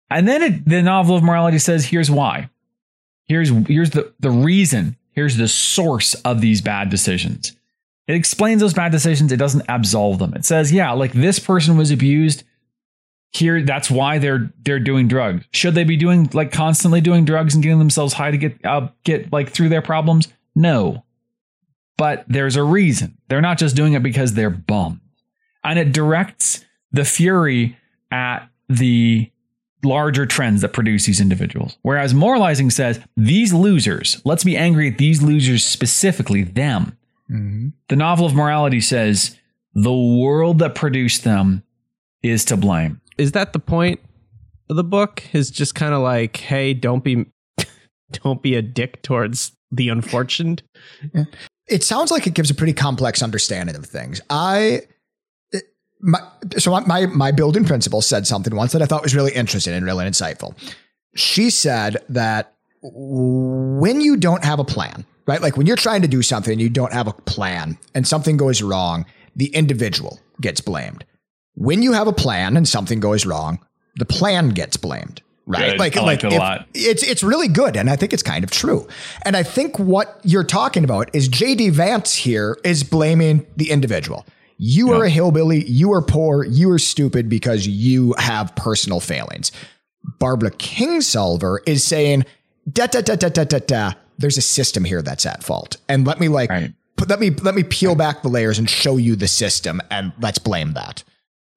and 0.10 0.28
then 0.28 0.44
it, 0.44 0.66
the 0.68 0.82
novel 0.82 1.16
of 1.16 1.24
morality 1.24 1.60
says, 1.60 1.86
here's 1.86 2.12
why. 2.12 2.50
Here's 3.26 3.50
here's 3.68 3.92
the 3.92 4.14
the 4.20 4.30
reason. 4.30 4.98
Here's 5.12 5.38
the 5.38 5.48
source 5.48 6.14
of 6.16 6.42
these 6.42 6.62
bad 6.62 6.90
decisions. 6.90 7.56
It 8.08 8.16
explains 8.16 8.62
those 8.62 8.74
bad 8.74 8.92
decisions. 8.92 9.32
It 9.32 9.38
doesn't 9.38 9.66
absolve 9.70 10.20
them. 10.20 10.34
It 10.34 10.44
says, 10.44 10.72
yeah, 10.72 10.92
like 10.92 11.14
this 11.14 11.40
person 11.40 11.78
was 11.78 11.90
abused. 11.90 12.44
Here, 13.32 13.62
that's 13.64 13.90
why 13.90 14.20
they're 14.20 14.52
they're 14.64 14.80
doing 14.80 15.08
drugs. 15.08 15.46
Should 15.52 15.74
they 15.74 15.86
be 15.86 15.96
doing 15.96 16.30
like 16.34 16.52
constantly 16.52 17.02
doing 17.02 17.26
drugs 17.26 17.54
and 17.54 17.64
getting 17.64 17.80
themselves 17.80 18.14
high 18.14 18.32
to 18.32 18.38
get 18.38 18.64
uh, 18.66 18.90
get 19.04 19.32
like 19.32 19.50
through 19.50 19.70
their 19.70 19.82
problems? 19.82 20.28
No, 20.56 21.03
but 21.98 22.26
there's 22.28 22.56
a 22.56 22.64
reason. 22.64 23.18
They're 23.28 23.42
not 23.42 23.58
just 23.58 23.76
doing 23.76 23.94
it 23.94 24.04
because 24.04 24.34
they're 24.34 24.50
bummed. 24.50 25.00
And 25.64 25.80
it 25.80 25.94
directs 25.94 26.66
the 26.92 27.06
fury 27.06 27.78
at 28.12 28.48
the 28.70 29.32
larger 29.84 30.26
trends 30.26 30.62
that 30.62 30.74
produce 30.74 31.06
these 31.06 31.20
individuals. 31.20 31.78
Whereas 31.82 32.14
moralizing 32.14 32.70
says, 32.70 33.00
these 33.18 33.54
losers, 33.54 34.22
let's 34.24 34.44
be 34.44 34.56
angry 34.56 34.90
at 34.90 34.98
these 34.98 35.22
losers 35.22 35.66
specifically, 35.66 36.44
them. 36.44 36.98
mm-hmm. 37.30 37.70
The 37.90 37.96
novel 37.96 38.26
of 38.26 38.34
morality 38.34 38.82
says, 38.82 39.38
the 39.74 39.94
world 39.94 40.60
that 40.60 40.76
produced 40.76 41.24
them 41.24 41.64
is 42.22 42.46
to 42.46 42.58
blame. 42.58 43.02
Is 43.18 43.34
that 43.34 43.54
the 43.54 43.60
point 43.60 44.00
of 44.70 44.76
the 44.76 44.84
book? 44.84 45.24
Is 45.34 45.50
just 45.50 45.76
kind 45.76 45.94
of 45.94 46.02
like, 46.02 46.38
hey, 46.38 46.74
don't 46.74 47.04
be, 47.04 47.26
don't 48.12 48.42
be 48.42 48.56
a 48.56 48.62
dick 48.62 49.02
towards 49.02 49.52
the 49.72 49.90
unfortunate. 49.90 50.62
It 51.68 51.84
sounds 51.84 52.12
like 52.12 52.28
it 52.28 52.34
gives 52.34 52.50
a 52.50 52.56
pretty 52.56 52.74
complex 52.74 53.22
understanding 53.22 53.76
of 53.76 53.86
things. 53.86 54.22
I 54.30 54.82
my 56.04 56.20
so 56.58 56.80
my 56.82 57.06
my 57.08 57.32
building 57.32 57.64
principal 57.64 58.02
said 58.02 58.28
something 58.28 58.56
once 58.56 58.74
that 58.74 58.82
I 58.82 58.86
thought 58.86 59.04
was 59.04 59.16
really 59.16 59.32
interesting 59.32 59.74
and 59.74 59.86
really 59.86 60.06
insightful. 60.06 60.56
She 61.16 61.50
said 61.50 61.98
that 62.10 62.54
when 62.82 64.02
you 64.02 64.18
don't 64.18 64.44
have 64.44 64.60
a 64.60 64.66
plan, 64.66 65.06
right? 65.26 65.42
Like 65.42 65.56
when 65.56 65.66
you're 65.66 65.78
trying 65.78 66.02
to 66.02 66.08
do 66.08 66.22
something 66.22 66.52
and 66.52 66.62
you 66.62 66.70
don't 66.70 66.92
have 66.92 67.08
a 67.08 67.14
plan 67.14 67.78
and 67.96 68.06
something 68.06 68.36
goes 68.36 68.62
wrong, 68.62 69.06
the 69.36 69.48
individual 69.56 70.20
gets 70.42 70.60
blamed. 70.60 71.06
When 71.56 71.82
you 71.82 71.94
have 71.94 72.08
a 72.08 72.14
plan 72.14 72.58
and 72.58 72.68
something 72.68 73.00
goes 73.00 73.26
wrong, 73.26 73.60
the 73.96 74.06
plan 74.06 74.50
gets 74.50 74.76
blamed. 74.76 75.22
Right. 75.46 75.78
Good. 75.78 75.98
I 75.98 76.02
like 76.04 76.22
that 76.22 76.32
a 76.32 76.36
if- 76.36 76.40
lot. 76.40 76.68
it's 76.74 77.04
it's 77.04 77.22
really 77.24 77.48
good 77.50 77.76
and 77.76 77.90
I 77.90 77.96
think 77.98 78.14
it's 78.14 78.24
kind 78.24 78.44
of 78.44 78.52
true. 78.52 78.88
And 79.26 79.36
I 79.36 79.44
think 79.44 79.78
what 79.78 80.20
you're 80.24 80.46
talking 80.46 80.84
about 80.86 81.10
is 81.14 81.28
JD 81.28 81.72
Vance 81.72 82.16
here 82.16 82.58
is 82.64 82.84
blaming 82.84 83.46
the 83.58 83.70
individual. 83.72 84.26
You 84.58 84.94
are 84.94 85.04
a 85.04 85.10
hillbilly, 85.10 85.66
you 85.66 85.92
are 85.92 86.02
poor, 86.02 86.46
you 86.46 86.72
are 86.72 86.80
stupid 86.80 87.28
because 87.28 87.68
you 87.68 88.14
have 88.18 88.56
personal 88.56 89.02
failings. 89.02 89.52
Barbara 90.20 90.52
Kingsolver 90.52 91.58
is 91.66 91.86
saying 91.86 92.26
da 92.72 92.88
da 92.88 93.02
da 93.02 93.16
da 93.16 93.30
da 93.30 93.44
da 93.44 93.60
da 93.60 93.92
there's 94.18 94.38
a 94.38 94.42
system 94.42 94.84
here 94.86 95.02
that's 95.02 95.26
at 95.26 95.44
fault. 95.44 95.78
And 95.90 96.06
let 96.08 96.20
me 96.20 96.28
like 96.30 96.50
Right. 96.50 96.72
put 96.96 97.10
let 97.10 97.20
me 97.20 97.32
let 97.32 97.56
me 97.56 97.64
peel 97.64 97.96
back 97.96 98.22
the 98.22 98.30
layers 98.30 98.60
and 98.60 98.70
show 98.70 98.96
you 98.98 99.16
the 99.18 99.28
system, 99.28 99.82
and 99.92 100.14
let's 100.22 100.40
blame 100.40 100.74
that. 100.74 101.04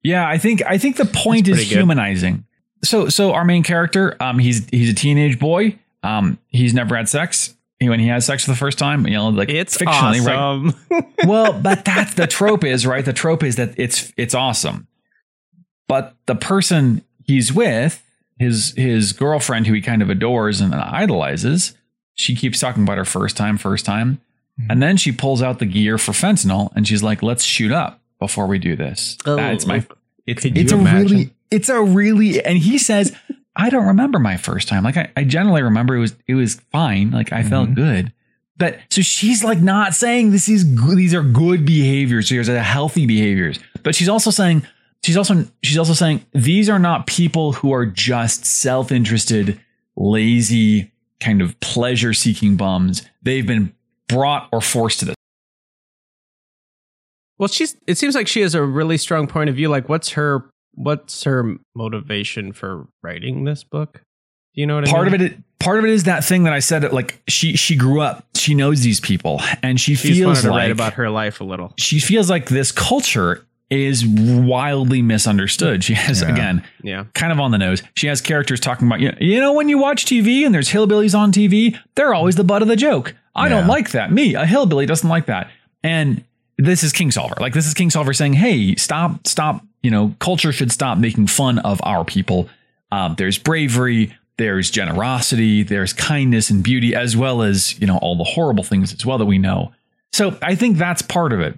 Yeah, 0.03 0.27
I 0.27 0.37
think 0.37 0.61
I 0.65 0.77
think 0.77 0.97
the 0.97 1.05
point 1.05 1.47
is 1.47 1.57
good. 1.59 1.77
humanizing. 1.77 2.43
So 2.87 3.09
so 3.09 3.33
our 3.33 3.45
main 3.45 3.63
character, 3.63 4.15
um, 4.19 4.39
he's 4.39 4.67
he's 4.69 4.89
a 4.89 4.93
teenage 4.93 5.39
boy. 5.39 5.77
Um, 6.03 6.37
he's 6.47 6.73
never 6.73 6.95
had 6.95 7.09
sex. 7.09 7.53
When 7.79 7.99
he 7.99 8.07
has 8.07 8.25
sex 8.25 8.43
for 8.43 8.49
the 8.51 8.57
first 8.57 8.79
time, 8.79 9.05
you 9.05 9.13
know, 9.13 9.29
like 9.29 9.49
It's 9.49 9.77
fictionally, 9.77 10.25
right? 10.25 11.05
well, 11.27 11.53
but 11.53 11.85
that's 11.85 12.15
the 12.15 12.25
trope 12.25 12.63
is 12.63 12.87
right. 12.87 13.05
The 13.05 13.13
trope 13.13 13.43
is 13.43 13.57
that 13.57 13.77
it's 13.77 14.11
it's 14.17 14.33
awesome, 14.33 14.87
but 15.87 16.15
the 16.25 16.33
person 16.33 17.03
he's 17.23 17.53
with, 17.53 18.03
his 18.39 18.73
his 18.75 19.13
girlfriend, 19.13 19.67
who 19.67 19.73
he 19.73 19.81
kind 19.81 20.01
of 20.01 20.09
adores 20.09 20.59
and 20.59 20.73
idolizes, 20.73 21.75
she 22.15 22.35
keeps 22.35 22.59
talking 22.59 22.81
about 22.81 22.97
her 22.97 23.05
first 23.05 23.37
time, 23.37 23.59
first 23.59 23.85
time, 23.85 24.21
and 24.69 24.81
then 24.81 24.97
she 24.97 25.11
pulls 25.11 25.43
out 25.43 25.59
the 25.59 25.67
gear 25.67 25.99
for 25.99 26.13
fentanyl, 26.13 26.71
and 26.75 26.87
she's 26.87 27.03
like, 27.03 27.21
"Let's 27.21 27.43
shoot 27.43 27.71
up 27.71 27.99
before 28.17 28.47
we 28.47 28.57
do 28.57 28.75
this." 28.75 29.19
Oh, 29.25 29.35
that's 29.35 29.67
my. 29.67 29.85
It's 30.25 30.43
it's 30.45 30.71
a 30.71 30.75
imagine? 30.75 31.17
really 31.17 31.33
it's 31.51 31.69
a 31.69 31.81
really 31.81 32.43
and 32.43 32.57
he 32.57 32.77
says. 32.77 33.15
I 33.59 33.71
don't 33.71 33.87
remember 33.87 34.19
my 34.19 34.37
first 34.37 34.67
time. 34.67 34.83
Like 34.83 34.97
I, 34.97 35.11
I 35.17 35.23
generally 35.23 35.63
remember 35.63 35.95
it 35.95 35.99
was 35.99 36.15
it 36.27 36.35
was 36.35 36.61
fine. 36.71 37.09
Like 37.09 37.33
I 37.33 37.41
felt 37.41 37.69
mm-hmm. 37.69 37.81
good. 37.81 38.13
But 38.57 38.79
so 38.89 39.01
she's 39.01 39.43
like 39.43 39.59
not 39.59 39.93
saying 39.93 40.31
this 40.31 40.49
is 40.49 40.63
good, 40.63 40.97
these 40.97 41.13
are 41.13 41.23
good 41.23 41.65
behaviors. 41.65 42.29
These 42.29 42.49
are 42.49 42.59
healthy 42.59 43.05
behaviors. 43.05 43.59
But 43.83 43.95
she's 43.95 44.09
also 44.09 44.31
saying 44.31 44.65
she's 45.03 45.17
also 45.17 45.45
she's 45.63 45.77
also 45.77 45.93
saying 45.93 46.25
these 46.33 46.69
are 46.69 46.79
not 46.79 47.07
people 47.07 47.53
who 47.53 47.71
are 47.73 47.85
just 47.85 48.45
self-interested, 48.45 49.59
lazy, 49.95 50.91
kind 51.19 51.41
of 51.41 51.59
pleasure-seeking 51.59 52.57
bums. 52.57 53.03
They've 53.21 53.45
been 53.45 53.73
brought 54.07 54.49
or 54.51 54.61
forced 54.61 54.99
to 54.99 55.05
this. 55.05 55.15
well, 57.37 57.47
she's. 57.47 57.75
It 57.85 57.97
seems 57.97 58.15
like 58.15 58.27
she 58.27 58.41
has 58.41 58.55
a 58.55 58.63
really 58.63 58.97
strong 58.97 59.27
point 59.27 59.49
of 59.49 59.55
view. 59.55 59.69
Like, 59.69 59.89
what's 59.89 60.11
her 60.11 60.49
what's 60.77 61.23
her 61.23 61.55
motivation 61.75 62.53
for 62.53 62.87
writing 63.03 63.43
this 63.43 63.63
book? 63.63 64.01
Do 64.55 64.61
you 64.61 64.67
know 64.67 64.75
what 64.75 64.87
I 64.87 64.91
Part 64.91 65.05
mean? 65.11 65.15
of 65.15 65.21
it 65.21 65.37
part 65.59 65.79
of 65.79 65.85
it 65.85 65.91
is 65.91 66.03
that 66.05 66.23
thing 66.23 66.43
that 66.43 66.53
I 66.53 66.59
said 66.59 66.91
like 66.93 67.21
she 67.27 67.55
she 67.57 67.75
grew 67.75 67.99
up, 68.01 68.25
she 68.35 68.53
knows 68.55 68.81
these 68.81 68.99
people 68.99 69.41
and 69.61 69.79
she 69.79 69.95
She 69.95 70.13
feels 70.13 70.41
to 70.43 70.49
like 70.51 70.57
write 70.57 70.71
about 70.71 70.93
her 70.93 71.09
life 71.09 71.41
a 71.41 71.43
little. 71.43 71.73
she 71.77 71.99
feels 71.99 72.29
like 72.29 72.47
this 72.49 72.71
culture 72.71 73.43
is 73.69 74.05
wildly 74.07 75.01
misunderstood. 75.01 75.83
She 75.83 75.93
has 75.93 76.21
Yeah. 76.21 76.31
again 76.31 76.63
Yeah. 76.83 77.03
kind 77.13 77.31
of 77.33 77.39
on 77.39 77.51
the 77.51 77.57
nose. 77.57 77.83
She 77.95 78.07
has 78.07 78.21
characters 78.21 78.59
talking 78.61 78.87
about, 78.87 79.01
you 79.01 79.11
know, 79.11 79.17
you 79.19 79.39
know, 79.41 79.51
when 79.53 79.67
you 79.67 79.77
watch 79.77 80.05
TV 80.05 80.45
and 80.45 80.55
there's 80.55 80.69
hillbillies 80.69 81.17
on 81.17 81.31
TV, 81.33 81.77
they're 81.95 82.13
always 82.13 82.35
the 82.37 82.43
butt 82.45 82.61
of 82.61 82.67
the 82.69 82.77
joke. 82.77 83.13
I 83.35 83.49
don't 83.49 83.67
like 83.67 83.91
that. 83.91 84.11
Me, 84.11 84.33
a 84.35 84.45
hillbilly, 84.47 84.85
doesn't 84.87 85.09
like 85.09 85.27
that. 85.27 85.51
And 85.83 86.23
this 86.57 86.81
is 86.83 86.91
Kingsolver. 86.93 87.39
Like 87.39 87.53
this 87.53 87.67
is 87.67 87.73
Kingsolver 87.75 88.15
saying, 88.15 88.33
hey, 88.33 88.73
stop, 88.75 89.27
stop. 89.27 89.63
You 89.87 89.91
know, 89.91 90.13
culture 90.19 90.51
should 90.51 90.73
stop 90.73 90.97
making 90.97 91.27
fun 91.27 91.59
of 91.59 91.79
our 91.81 92.03
people. 92.03 92.49
Um, 92.91 93.15
there's 93.17 93.37
bravery, 93.37 94.13
there's 94.35 94.69
generosity, 94.69 95.63
there's 95.63 95.93
kindness 95.93 96.49
and 96.49 96.61
beauty, 96.61 96.93
as 96.93 97.15
well 97.15 97.41
as, 97.41 97.79
you 97.79 97.87
know, 97.87 97.97
all 97.99 98.17
the 98.17 98.25
horrible 98.25 98.65
things 98.65 98.93
as 98.93 99.05
well 99.05 99.17
that 99.17 99.27
we 99.27 99.37
know. 99.37 99.71
So 100.11 100.37
I 100.41 100.55
think 100.55 100.77
that's 100.77 101.01
part 101.01 101.31
of 101.31 101.39
it. 101.39 101.57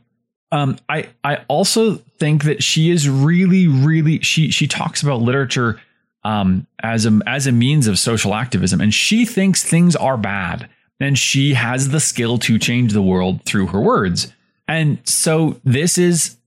Um, 0.52 0.78
I 0.88 1.10
I 1.24 1.44
also 1.48 1.96
think 2.20 2.44
that 2.44 2.62
she 2.62 2.92
is 2.92 3.10
really 3.10 3.68
really 3.68 4.20
she 4.20 4.52
she 4.52 4.68
talks 4.68 5.02
about 5.02 5.24
literature 5.24 5.82
um, 6.24 6.68
as 6.84 7.08
a 7.08 7.20
as 7.26 7.48
a 7.48 7.52
means 7.52 7.88
of 7.88 7.98
social 7.98 8.36
activism, 8.36 8.80
and 8.80 8.94
she 8.94 9.26
thinks 9.26 9.64
things 9.64 9.96
are 9.96 10.18
bad, 10.18 10.70
and 11.00 11.18
she 11.18 11.56
has 11.56 11.90
the 11.90 12.00
skill 12.00 12.38
to 12.38 12.60
change 12.60 12.94
the 12.94 13.02
world 13.02 13.44
through 13.44 13.68
her 13.74 13.82
words. 13.82 14.32
And 14.68 15.00
so 15.04 15.60
this 15.64 15.98
is 15.98 16.38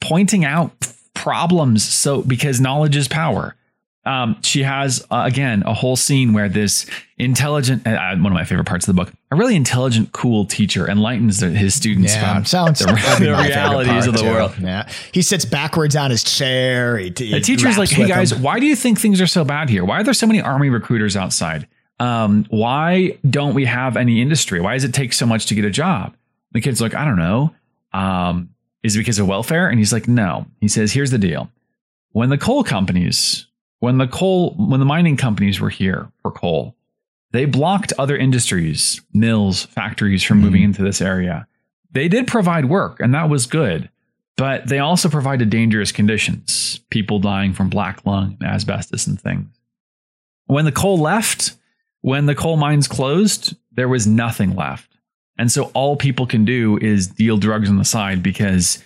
pointing 0.00 0.42
out 0.46 0.72
problems. 1.26 1.82
So 1.82 2.22
because 2.22 2.60
knowledge 2.60 2.94
is 2.96 3.08
power. 3.08 3.56
Um, 4.04 4.36
she 4.42 4.62
has 4.62 5.04
uh, 5.10 5.24
again 5.26 5.64
a 5.66 5.74
whole 5.74 5.96
scene 5.96 6.32
where 6.32 6.48
this 6.48 6.86
intelligent, 7.18 7.84
uh, 7.84 8.14
one 8.18 8.26
of 8.26 8.34
my 8.34 8.44
favorite 8.44 8.66
parts 8.66 8.86
of 8.86 8.94
the 8.94 9.02
book, 9.04 9.12
a 9.32 9.36
really 9.36 9.56
intelligent, 9.56 10.12
cool 10.12 10.44
teacher 10.44 10.88
enlightens 10.88 11.40
the, 11.40 11.48
his 11.48 11.74
students 11.74 12.14
Yeah, 12.14 12.30
about 12.30 12.46
sounds 12.46 12.78
the, 12.78 12.86
the 12.86 13.34
realities 13.36 14.06
of 14.06 14.12
the 14.12 14.20
too. 14.20 14.26
world. 14.28 14.52
Yeah, 14.60 14.88
he 15.10 15.22
sits 15.22 15.44
backwards 15.44 15.96
on 15.96 16.12
his 16.12 16.22
chair. 16.22 16.96
He, 16.98 17.12
he 17.16 17.32
The 17.32 17.40
teacher's 17.40 17.76
like, 17.78 17.88
"Hey 17.90 18.06
guys, 18.06 18.30
him." 18.30 18.42
why 18.42 18.60
do 18.60 18.66
you 18.66 18.76
think 18.76 19.00
things 19.00 19.20
are 19.20 19.26
so 19.26 19.44
bad 19.44 19.68
here? 19.68 19.84
Why 19.84 19.98
are 19.98 20.04
there 20.04 20.14
so 20.14 20.28
many 20.28 20.40
army 20.40 20.68
recruiters 20.68 21.16
outside? 21.16 21.66
Um, 21.98 22.46
why 22.50 23.18
don't 23.28 23.54
we 23.54 23.64
have 23.64 23.96
any 23.96 24.22
industry? 24.22 24.60
Why 24.60 24.74
does 24.74 24.84
it 24.84 24.94
take 24.94 25.12
so 25.14 25.26
much 25.26 25.46
to 25.46 25.56
get 25.56 25.64
a 25.64 25.70
job?" 25.70 26.14
The 26.52 26.60
kid's 26.60 26.80
like, 26.80 26.94
"I 26.94 27.04
don't 27.04 27.18
know. 27.18 27.52
Um, 27.92 28.50
is 28.86 28.96
it 28.96 29.00
because 29.00 29.18
of 29.18 29.26
welfare?" 29.26 29.68
And 29.68 29.78
he's 29.78 29.92
like, 29.92 30.08
"No." 30.08 30.46
He 30.60 30.68
says, 30.68 30.92
"Here's 30.92 31.10
the 31.10 31.18
deal: 31.18 31.50
when 32.12 32.30
the 32.30 32.38
coal 32.38 32.64
companies, 32.64 33.46
when 33.80 33.98
the 33.98 34.06
coal, 34.08 34.54
when 34.58 34.80
the 34.80 34.86
mining 34.86 35.16
companies 35.16 35.60
were 35.60 35.70
here 35.70 36.08
for 36.22 36.30
coal, 36.30 36.74
they 37.32 37.44
blocked 37.44 37.92
other 37.98 38.16
industries, 38.16 39.00
mills, 39.12 39.64
factories 39.66 40.22
from 40.22 40.40
moving 40.40 40.62
mm-hmm. 40.62 40.70
into 40.70 40.82
this 40.82 41.02
area. 41.02 41.46
They 41.92 42.08
did 42.08 42.26
provide 42.26 42.66
work, 42.66 43.00
and 43.00 43.14
that 43.14 43.28
was 43.28 43.46
good." 43.46 43.90
but 44.36 44.68
they 44.68 44.78
also 44.78 45.08
provided 45.08 45.50
dangerous 45.50 45.92
conditions, 45.92 46.80
people 46.90 47.18
dying 47.18 47.52
from 47.52 47.70
black 47.70 48.04
lung 48.04 48.36
and 48.40 48.48
asbestos 48.48 49.06
and 49.06 49.20
things. 49.20 49.48
When 50.46 50.66
the 50.66 50.72
coal 50.72 50.98
left, 50.98 51.54
when 52.02 52.26
the 52.26 52.34
coal 52.34 52.56
mines 52.56 52.86
closed, 52.86 53.56
there 53.72 53.88
was 53.88 54.06
nothing 54.06 54.54
left. 54.54 54.95
And 55.38 55.50
so 55.52 55.70
all 55.74 55.96
people 55.96 56.26
can 56.26 56.44
do 56.44 56.78
is 56.78 57.06
deal 57.06 57.36
drugs 57.36 57.68
on 57.68 57.76
the 57.78 57.84
side 57.84 58.22
because 58.22 58.82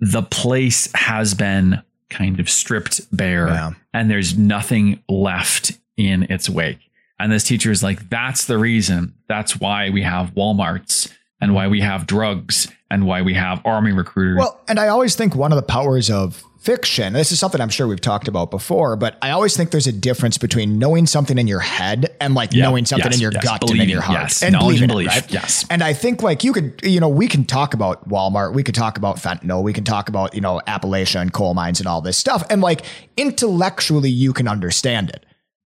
the 0.00 0.22
place 0.22 0.90
has 0.94 1.34
been 1.34 1.82
kind 2.10 2.40
of 2.40 2.48
stripped 2.48 3.00
bare 3.16 3.48
Yeah. 3.48 3.70
and 3.92 4.10
there's 4.10 4.36
nothing 4.36 5.02
left 5.08 5.72
in 5.96 6.24
its 6.24 6.48
wake. 6.48 6.78
And 7.18 7.30
this 7.30 7.44
teacher 7.44 7.70
is 7.70 7.82
like, 7.82 8.08
that's 8.08 8.46
the 8.46 8.58
reason. 8.58 9.14
That's 9.28 9.58
why 9.60 9.90
we 9.90 10.02
have 10.02 10.34
Walmarts 10.34 11.12
and 11.40 11.54
why 11.54 11.68
we 11.68 11.80
have 11.80 12.06
drugs 12.06 12.68
and 12.90 13.06
why 13.06 13.22
we 13.22 13.34
have 13.34 13.60
army 13.64 13.92
recruiters. 13.92 14.38
Well, 14.38 14.60
and 14.68 14.78
I 14.80 14.88
always 14.88 15.14
think 15.14 15.34
one 15.34 15.52
of 15.52 15.56
the 15.56 15.62
powers 15.62 16.10
of 16.10 16.42
fiction, 16.64 17.12
this 17.12 17.30
is 17.30 17.38
something 17.38 17.60
I'm 17.60 17.68
sure 17.68 17.86
we've 17.86 18.00
talked 18.00 18.26
about 18.26 18.50
before, 18.50 18.96
but 18.96 19.18
I 19.20 19.30
always 19.32 19.54
think 19.54 19.70
there's 19.70 19.86
a 19.86 19.92
difference 19.92 20.38
between 20.38 20.78
knowing 20.78 21.04
something 21.06 21.36
in 21.36 21.46
your 21.46 21.60
head 21.60 22.16
and 22.22 22.34
like 22.34 22.54
Yeah, 22.54 22.64
knowing 22.64 22.86
something 22.86 23.04
yes, 23.12 23.16
in 23.16 23.20
your 23.20 23.32
yes, 23.32 23.44
gut 23.44 23.70
and 23.70 23.80
in 23.80 23.88
your 23.90 24.00
heart. 24.00 24.18
yes, 24.20 24.42
and 24.42 24.54
knowledge 24.54 24.80
and 24.80 24.88
believing 24.88 25.06
it, 25.08 25.10
belief, 25.10 25.22
right? 25.24 25.32
yes. 25.32 25.66
And 25.68 25.82
I 25.82 25.92
think 25.92 26.22
like 26.22 26.42
you 26.42 26.54
could, 26.54 26.80
you 26.82 27.00
know, 27.00 27.08
we 27.10 27.28
can 27.28 27.44
talk 27.44 27.74
about 27.74 28.08
Walmart, 28.08 28.54
we 28.54 28.62
could 28.62 28.74
talk 28.74 28.96
about 28.96 29.16
fentanyl, 29.16 29.62
we 29.62 29.74
can 29.74 29.84
talk 29.84 30.08
about, 30.08 30.34
you 30.34 30.40
know, 30.40 30.62
Appalachia 30.66 31.20
and 31.20 31.32
coal 31.34 31.52
mines 31.52 31.80
and 31.80 31.86
all 31.86 32.00
this 32.00 32.16
stuff. 32.16 32.42
And 32.48 32.62
like 32.62 32.80
intellectually 33.18 34.10
you 34.10 34.32
can 34.32 34.48
understand 34.48 35.10
it. 35.10 35.26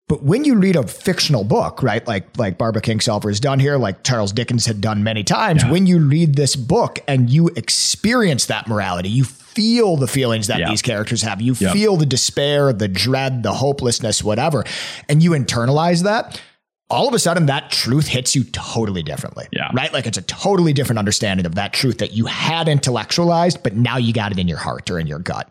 But 0.08 0.24
when 0.24 0.46
you 0.46 0.56
read 0.56 0.76
a 0.76 0.86
fictional 0.88 1.44
book, 1.44 1.82
right, 1.82 2.06
like 2.08 2.38
like 2.38 2.58
Barbara 2.58 2.82
Kingsolver 2.82 3.28
has 3.28 3.40
done 3.40 3.60
here, 3.60 3.78
like 3.78 4.04
Charles 4.04 4.32
Dickens 4.32 4.66
had 4.68 4.80
done 4.80 5.04
many 5.04 5.24
times, 5.24 5.64
Yeah. 5.64 5.72
when 5.72 5.88
you 5.88 5.98
read 6.00 6.36
this 6.36 6.56
book 6.56 7.00
and 7.08 7.30
you 7.30 7.48
experience 7.56 8.46
that 8.46 8.68
morality, 8.68 9.10
you 9.10 9.26
feel 9.56 9.96
the 9.98 10.08
feelings 10.08 10.48
that 10.48 10.60
Yeah. 10.60 10.70
these 10.70 10.82
characters 10.82 11.22
have. 11.24 11.42
You 11.42 11.56
Yep. 11.58 11.74
feel 11.74 11.98
the 11.98 12.06
despair, 12.06 12.72
the 12.74 12.88
dread, 12.88 13.42
the 13.44 13.54
hopelessness, 13.54 14.24
whatever, 14.24 14.64
and 15.10 15.24
you 15.24 15.32
internalize 15.32 16.04
that. 16.04 16.40
All 16.88 17.08
of 17.08 17.16
a 17.16 17.20
sudden, 17.20 17.48
that 17.48 17.72
truth 17.72 18.08
hits 18.08 18.36
you 18.36 18.44
totally 18.44 19.02
differently. 19.02 19.48
Yeah. 19.52 19.72
Right? 19.74 19.92
Like 19.92 20.06
it's 20.06 20.20
a 20.20 20.22
totally 20.22 20.72
different 20.72 21.00
understanding 21.00 21.46
of 21.48 21.56
that 21.56 21.74
truth 21.74 21.98
that 21.98 22.14
you 22.14 22.26
had 22.28 22.68
intellectualized, 22.68 23.64
but 23.64 23.76
now 23.76 23.98
you 23.98 24.14
got 24.14 24.32
it 24.32 24.38
in 24.38 24.48
your 24.48 24.60
heart 24.60 24.92
or 24.92 25.00
in 25.00 25.08
your 25.08 25.18
gut. 25.18 25.50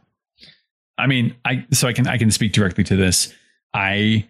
I 0.96 1.08
mean, 1.08 1.34
I 1.44 1.64
so 1.72 1.88
I 1.88 1.92
can 1.92 2.06
I 2.06 2.18
can 2.18 2.30
speak 2.30 2.52
directly 2.52 2.84
to 2.84 2.94
this. 2.94 3.32
I 3.74 4.26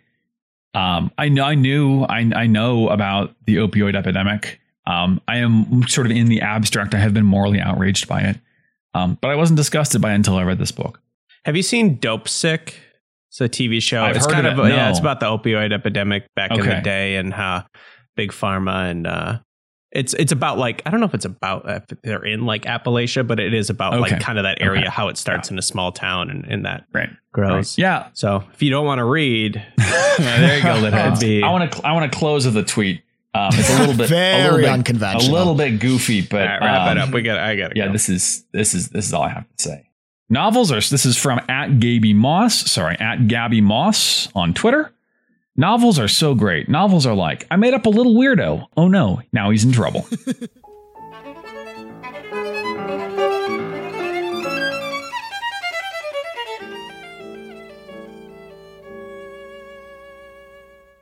um 0.73 1.11
I 1.19 1.29
know 1.29 1.45
I 1.45 1.55
knew 1.57 2.05
I 2.05 2.31
I 2.35 2.47
know 2.47 2.89
about 2.89 3.35
the 3.45 3.57
opioid 3.57 3.95
epidemic. 3.95 4.61
Um 4.87 5.21
I 5.29 5.37
am 5.39 5.87
sort 5.89 6.07
of 6.07 6.13
in 6.17 6.27
the 6.29 6.41
abstract. 6.41 6.95
I 6.95 6.99
have 6.99 7.13
been 7.13 7.27
morally 7.27 7.61
outraged 7.61 8.09
by 8.09 8.23
it. 8.23 8.39
Um, 8.95 9.19
but 9.21 9.31
I 9.31 9.35
wasn't 9.37 9.57
disgusted 9.57 10.01
by 10.01 10.13
it 10.13 10.17
until 10.17 10.37
I 10.37 10.45
read 10.45 10.59
this 10.59 10.73
book. 10.73 11.01
Have 11.45 11.57
you 11.57 11.63
seen 11.63 11.99
Dopesick? 11.99 12.75
It's 13.31 13.41
a 13.41 13.49
TV 13.49 13.83
show. 13.83 14.05
I've 14.05 14.17
it's 14.17 14.27
heard 14.27 14.33
kind 14.35 14.47
of 14.47 14.59
it, 14.61 14.71
yeah, 14.71 14.91
it's 14.91 15.01
about 15.01 15.19
the 15.21 15.27
opioid 15.27 15.73
epidemic 15.73 16.33
back 16.37 16.53
in 16.53 16.61
the 16.61 16.81
day 16.83 17.17
and 17.17 17.35
how 17.35 17.67
big 18.17 18.31
pharma 18.31 18.89
and 18.93 19.09
uh 19.09 19.39
it's 19.91 20.15
it's 20.15 20.31
about 20.33 20.57
like 20.59 20.83
I 20.87 20.91
don't 20.91 21.01
know 21.01 21.07
if 21.07 21.15
it's 21.15 21.25
about 21.25 21.69
if 21.69 21.85
they're 22.03 22.25
in 22.25 22.47
like 22.47 22.63
Appalachia, 22.63 23.27
but 23.27 23.39
it 23.41 23.55
is 23.55 23.71
about 23.71 23.95
Okay. 23.95 24.03
like 24.13 24.21
kind 24.21 24.39
of 24.39 24.45
that 24.45 24.61
area 24.61 24.83
Okay. 24.83 24.91
how 24.91 25.07
it 25.09 25.17
starts 25.17 25.51
in 25.51 25.59
a 25.59 25.63
small 25.63 25.93
town 25.93 26.31
and, 26.31 26.45
and 26.47 26.65
that 26.67 26.85
Right. 26.93 27.11
grows. 27.33 27.79
Yeah. 27.79 28.09
So 28.13 28.43
if 28.53 28.61
you 28.63 28.71
don't 28.71 28.87
want 28.87 28.99
to 28.99 29.05
read, 29.05 29.55
there 30.19 30.57
you 30.57 30.63
go, 30.63 30.71
I 30.71 31.51
want 31.51 31.73
to 31.73 31.87
I 31.87 31.93
want 31.93 32.11
to 32.13 32.19
close 32.19 32.45
with 32.45 32.57
a 32.57 32.65
tweet. 32.65 33.03
Um, 33.35 33.51
it's 33.53 33.69
a 33.71 33.79
little 33.79 33.95
bit 33.97 34.11
a 34.11 34.43
little 34.45 34.59
bit, 34.59 34.69
unconventional. 34.69 35.35
a 35.35 35.39
little 35.39 35.55
bit 35.55 35.81
goofy, 35.81 36.23
but 36.23 36.43
All 36.43 36.47
right, 36.47 36.61
wrap 36.61 36.97
it 36.97 37.01
um, 37.01 37.09
up. 37.09 37.15
We 37.15 37.23
got 37.23 37.39
I 37.39 37.57
got 37.57 37.69
to 37.73 37.77
yeah, 37.77 37.87
go. 37.87 37.93
this 37.93 38.09
is 38.09 38.45
this 38.53 38.75
is 38.75 38.91
this 38.91 39.07
is 39.07 39.13
all 39.13 39.23
I 39.23 39.31
have 39.31 39.49
to 39.57 39.63
say. 39.63 39.91
Novels 40.31 40.71
are 40.73 40.77
this 40.81 41.05
is 41.05 41.17
from 41.17 41.41
at 41.49 41.81
Gabby 41.81 42.15
Moss, 42.15 42.71
sorry, 42.71 42.97
at 42.99 43.29
Gabby 43.29 43.61
Moss 43.61 44.29
on 44.35 44.55
Twitter. 44.55 44.93
Novels 45.57 45.99
are 45.99 46.09
so 46.09 46.35
great. 46.35 46.69
Novels 46.69 47.07
are 47.07 47.15
like, 47.15 47.47
I 47.51 47.57
made 47.57 47.75
up 47.75 47.87
a 47.87 47.91
little 47.91 48.15
weirdo. 48.15 48.67
Oh 48.77 48.89
no, 48.89 49.21
now 49.33 49.51
he's 49.51 49.65
in 49.65 49.73
trouble. 49.73 50.07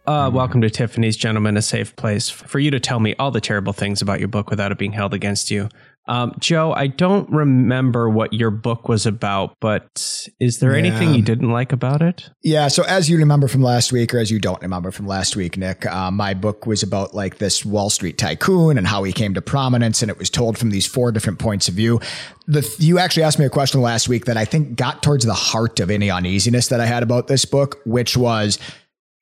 Uh, 0.04 0.28
welcome 0.34 0.60
to 0.60 0.68
Tiffany's 0.68 1.16
Gentlemen, 1.16 1.56
a 1.56 1.62
safe 1.62 1.94
place 1.94 2.28
for 2.28 2.58
you 2.58 2.72
to 2.72 2.80
tell 2.80 2.98
me 2.98 3.14
all 3.20 3.30
the 3.30 3.40
terrible 3.40 3.72
things 3.72 4.02
about 4.02 4.18
your 4.18 4.28
book 4.28 4.50
without 4.50 4.72
it 4.72 4.78
being 4.78 4.92
held 4.92 5.14
against 5.14 5.48
you. 5.48 5.68
Um, 6.08 6.34
Joe, 6.40 6.72
I 6.72 6.88
don't 6.88 7.30
remember 7.30 8.10
what 8.10 8.32
your 8.32 8.50
book 8.50 8.88
was 8.88 9.06
about, 9.06 9.56
but 9.60 10.26
is 10.40 10.58
there 10.58 10.74
anything 10.74 11.14
you 11.14 11.22
didn't 11.22 11.50
like 11.50 11.70
about 11.70 12.02
it? 12.02 12.28
Yeah. 12.42 12.66
So 12.66 12.82
as 12.82 13.08
you 13.08 13.16
remember 13.18 13.46
from 13.46 13.62
last 13.62 13.92
week, 13.92 14.12
or 14.12 14.18
as 14.18 14.28
you 14.28 14.40
don't 14.40 14.60
remember 14.60 14.90
from 14.90 15.06
last 15.06 15.36
week, 15.36 15.56
Nick, 15.56 15.86
uh, 15.86 16.10
my 16.10 16.34
book 16.34 16.66
was 16.66 16.82
about 16.82 17.14
like 17.14 17.38
this 17.38 17.64
Wall 17.64 17.88
Street 17.88 18.18
tycoon 18.18 18.78
and 18.78 18.88
how 18.88 19.04
he 19.04 19.12
came 19.12 19.34
to 19.34 19.40
prominence, 19.40 20.02
and 20.02 20.10
it 20.10 20.18
was 20.18 20.28
told 20.28 20.58
from 20.58 20.70
these 20.70 20.86
four 20.86 21.12
different 21.12 21.38
points 21.38 21.68
of 21.68 21.74
view. 21.74 22.00
The 22.48 22.68
you 22.80 22.98
actually 22.98 23.22
asked 23.22 23.38
me 23.38 23.44
a 23.44 23.50
question 23.50 23.80
last 23.80 24.08
week 24.08 24.24
that 24.24 24.36
I 24.36 24.44
think 24.44 24.74
got 24.74 25.04
towards 25.04 25.24
the 25.24 25.34
heart 25.34 25.78
of 25.78 25.88
any 25.88 26.10
uneasiness 26.10 26.66
that 26.68 26.80
I 26.80 26.86
had 26.86 27.04
about 27.04 27.28
this 27.28 27.44
book, 27.44 27.80
which 27.84 28.16
was 28.16 28.58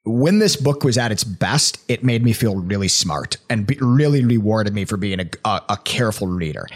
when 0.04 0.38
this 0.38 0.56
book 0.56 0.84
was 0.84 0.96
at 0.96 1.12
its 1.12 1.24
best, 1.24 1.80
it 1.88 2.02
made 2.02 2.24
me 2.24 2.32
feel 2.32 2.56
really 2.56 2.88
smart 2.88 3.36
and 3.48 3.66
be, 3.66 3.76
really 3.80 4.24
rewarded 4.24 4.74
me 4.74 4.84
for 4.84 4.96
being 4.96 5.20
a, 5.20 5.26
a, 5.44 5.62
a 5.70 5.76
careful 5.78 6.26
reader. 6.26 6.66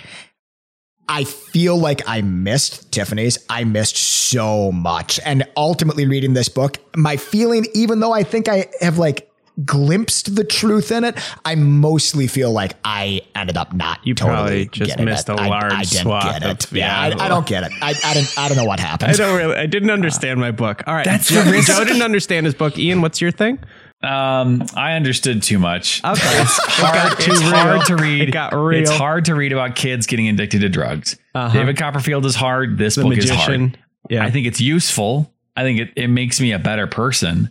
I 1.09 1.25
feel 1.25 1.77
like 1.77 2.03
I 2.07 2.23
missed 2.23 2.91
Tiffany's. 2.93 3.39
I 3.51 3.65
missed 3.65 3.97
so 3.97 4.73
much. 4.73 5.21
And 5.25 5.47
ultimately 5.57 6.07
reading 6.07 6.33
this 6.33 6.49
book, 6.49 6.79
my 6.97 7.17
feeling, 7.17 7.67
even 7.75 8.01
though 8.01 8.13
I 8.13 8.23
think 8.23 8.49
I 8.49 8.67
have 8.81 8.99
like 8.99 9.31
glimpsed 9.65 10.35
the 10.37 10.45
truth 10.45 10.91
in 10.91 11.05
it, 11.05 11.17
I 11.45 11.55
mostly 11.55 12.27
feel 12.27 12.51
like 12.53 12.75
I 12.85 13.23
ended 13.35 13.57
up 13.57 13.73
not 13.73 14.05
You 14.07 14.15
totally 14.15 14.67
probably 14.67 14.69
just 14.69 14.99
missed 14.99 15.29
it. 15.29 15.39
a 15.39 15.43
I- 15.43 15.49
large 15.49 15.73
I, 15.73 15.83
didn't 15.83 16.03
swath 16.03 16.25
get 16.41 16.43
it. 16.51 16.65
of- 16.65 16.73
yeah, 16.73 17.09
yeah. 17.09 17.17
I, 17.19 17.27
I 17.27 17.29
don't 17.29 17.47
get 17.47 17.63
it. 17.65 17.73
I, 17.81 17.95
I 18.05 18.15
didn't. 18.15 18.35
I 18.39 18.49
don't 18.49 18.57
know 18.57 18.65
what 18.65 18.81
happened. 18.91 19.13
I 19.13 19.15
don't 19.15 19.37
really. 19.37 19.57
I 19.57 19.67
didn't 19.67 19.91
understand 19.91 20.41
my 20.41 20.51
book. 20.51 20.83
All 20.87 20.95
right, 20.95 21.05
That's 21.05 21.29
Joe, 21.29 21.43
the 21.43 21.53
risk. 21.53 21.69
Joe 21.69 21.85
didn't 21.85 22.03
understand 22.03 22.47
his 22.47 22.55
book. 22.55 22.79
Ian, 22.79 23.01
what's 23.03 23.21
your 23.21 23.31
thing? 23.31 23.59
Um, 24.03 24.67
I 24.75 24.93
understood 24.95 25.43
too 25.43 25.59
much. 25.59 26.05
Okay, 26.05 26.13
It's 26.43 26.59
hard, 26.63 26.95
got 27.13 27.21
too 27.21 27.31
it's 27.33 27.41
hard 27.41 27.87
to 27.87 27.97
read. 27.97 28.29
It 28.29 28.33
got 28.33 28.53
real. 28.53 28.81
It's 28.83 28.91
hard 28.91 29.25
to 29.27 29.35
read 29.35 29.53
about 29.53 29.77
kids 29.77 30.07
getting 30.07 30.29
addicted 30.29 30.61
to 30.61 30.69
drugs. 30.69 31.17
Uh-huh. 31.35 31.53
David 31.57 31.79
Copperfield 31.79 32.27
is 32.27 32.35
hard. 32.35 32.77
This 32.77 32.97
the 32.97 33.03
book 33.03 33.17
is 33.17 33.31
hard. 33.31 33.79
Yeah, 34.11 34.23
I 34.23 34.31
think 34.31 34.47
it's 34.47 34.61
useful. 34.61 35.33
I 35.57 35.63
think 35.63 35.81
it, 35.81 35.93
it 35.97 36.09
makes 36.09 36.39
me 36.39 36.53
a 36.53 36.59
better 36.59 36.87
person. 36.87 37.51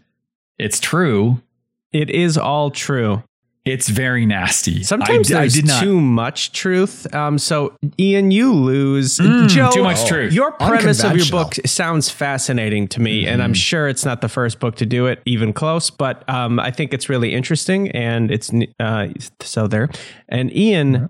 It's 0.59 0.79
true. 0.79 1.41
It 1.93 2.09
is 2.09 2.37
all 2.37 2.71
true. 2.71 3.23
It's 3.65 3.87
very 3.87 4.25
nasty. 4.25 4.83
Sometimes 4.83 5.31
I, 5.31 5.37
I 5.37 5.39
there's 5.41 5.53
did 5.53 5.67
not. 5.67 5.81
too 5.81 6.01
much 6.01 6.51
truth. 6.51 7.07
Um, 7.15 7.37
so 7.37 7.73
Ian, 7.97 8.29
you 8.31 8.51
lose. 8.53 9.19
Mm, 9.19 9.47
Joe, 9.47 9.71
too 9.71 9.83
much 9.83 10.05
truth. 10.05 10.33
Your 10.33 10.51
premise 10.51 11.01
of 11.01 11.15
your 11.15 11.27
book 11.31 11.53
sounds 11.65 12.09
fascinating 12.09 12.89
to 12.89 13.01
me, 13.01 13.25
and 13.25 13.41
I'm 13.41 13.53
sure 13.53 13.87
it's 13.87 14.03
not 14.03 14.19
the 14.19 14.27
first 14.27 14.59
book 14.59 14.75
to 14.77 14.85
do 14.85 15.05
it, 15.05 15.21
even 15.25 15.53
close. 15.53 15.89
But 15.89 16.27
um, 16.29 16.59
I 16.59 16.71
think 16.71 16.93
it's 16.93 17.07
really 17.07 17.33
interesting, 17.33 17.89
and 17.91 18.31
it's 18.31 18.51
uh, 18.81 19.07
so 19.39 19.67
there. 19.67 19.87
And 20.27 20.53
Ian, 20.53 21.09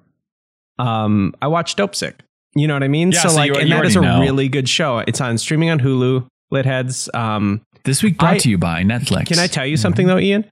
um, 0.78 1.34
I 1.42 1.48
watched 1.48 1.78
Dopesick. 1.80 2.16
You 2.56 2.68
know 2.68 2.76
what 2.76 2.84
I 2.84 2.88
mean? 2.88 3.12
Yeah, 3.12 3.22
so, 3.22 3.30
so 3.30 3.36
like, 3.36 3.48
you- 3.48 3.56
and 3.56 3.70
you 3.70 3.76
that 3.76 3.86
is 3.86 3.96
a 3.96 4.02
know. 4.02 4.20
really 4.22 4.48
good 4.48 4.70
show. 4.70 5.00
It's 5.00 5.22
on 5.22 5.40
streaming 5.40 5.72
on 5.72 5.80
Hulu. 5.80 6.28
Litheads. 6.54 7.10
Um, 7.16 7.62
This 7.84 8.04
week 8.04 8.20
brought 8.20 8.36
I- 8.36 8.38
to 8.40 8.50
you 8.52 8.60
by 8.60 8.84
Netflix. 8.84 9.26
can 9.26 9.40
I 9.40 9.48
tell 9.48 9.66
you 9.66 9.76
something 9.76 10.06
though, 10.06 10.20
Ian? 10.20 10.46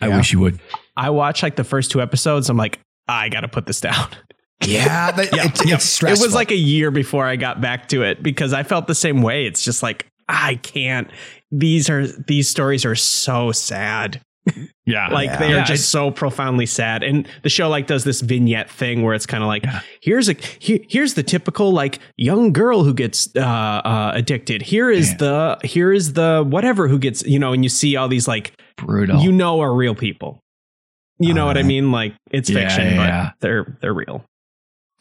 I 0.00 0.08
Yeah. 0.08 0.16
wish 0.16 0.32
you 0.32 0.40
would. 0.40 0.60
I 0.96 1.10
watched 1.10 1.42
like 1.42 1.56
the 1.56 1.64
first 1.64 1.90
two 1.90 2.00
episodes. 2.02 2.48
I'm 2.50 2.56
like, 2.56 2.80
I 3.08 3.28
got 3.28 3.40
to 3.40 3.48
put 3.48 3.66
this 3.66 3.80
down. 3.80 4.08
Yeah, 4.64 5.10
that, 5.10 5.28
it's, 5.32 5.60
it's 5.66 5.84
stressful. 5.84 6.24
It 6.24 6.26
was 6.26 6.34
like 6.34 6.50
a 6.50 6.56
year 6.56 6.90
before 6.90 7.26
I 7.26 7.36
got 7.36 7.60
back 7.60 7.88
to 7.88 8.02
it 8.02 8.22
because 8.22 8.54
I 8.54 8.62
felt 8.62 8.86
the 8.86 8.94
same 8.94 9.20
way. 9.20 9.44
It's 9.44 9.62
just 9.62 9.82
like 9.82 10.06
I 10.28 10.54
can't. 10.54 11.10
These 11.50 11.90
are 11.90 12.06
these 12.06 12.48
stories 12.48 12.86
are 12.86 12.94
so 12.94 13.52
sad. 13.52 14.22
Yeah. 14.86 15.08
Like 15.08 15.38
they 15.38 15.50
Yeah, 15.50 15.62
are 15.62 15.64
just 15.64 15.90
so 15.90 16.10
profoundly 16.10 16.66
sad. 16.66 17.02
And 17.02 17.26
the 17.42 17.48
show 17.48 17.70
like 17.70 17.86
does 17.86 18.04
this 18.04 18.20
vignette 18.20 18.70
thing 18.70 19.02
where 19.02 19.14
it's 19.14 19.24
kind 19.26 19.42
of 19.42 19.46
like 19.48 19.64
here's 20.02 20.28
a 20.28 20.34
he, 20.58 20.86
here's 20.90 21.14
the 21.14 21.22
typical 21.22 21.72
like 21.72 21.98
young 22.18 22.52
girl 22.52 22.84
who 22.84 22.92
gets 22.92 23.28
uh, 23.34 23.40
uh, 23.40 24.12
addicted. 24.14 24.60
Here 24.60 24.90
is 24.90 25.10
Yeah. 25.12 25.16
the 25.16 25.58
here 25.64 25.90
is 25.92 26.12
the 26.12 26.44
whatever 26.46 26.86
who 26.88 26.98
gets 26.98 27.22
you 27.24 27.38
know. 27.38 27.52
And 27.54 27.64
you 27.64 27.70
see 27.70 27.96
all 27.96 28.08
these 28.08 28.28
like 28.28 28.52
brutal. 28.76 29.20
you 29.20 29.32
know 29.32 29.60
are 29.60 29.74
real 29.74 29.94
people. 29.94 30.40
You 31.18 31.32
know 31.32 31.46
what 31.46 31.56
I 31.56 31.60
Uh, 31.60 31.64
mean? 31.64 31.92
Like 31.92 32.14
it's 32.30 32.50
yeah, 32.50 32.60
fiction, 32.60 32.86
yeah, 32.86 32.96
but 32.96 33.06
yeah. 33.06 33.30
they're 33.40 33.78
they're 33.80 33.94
real. 33.94 34.24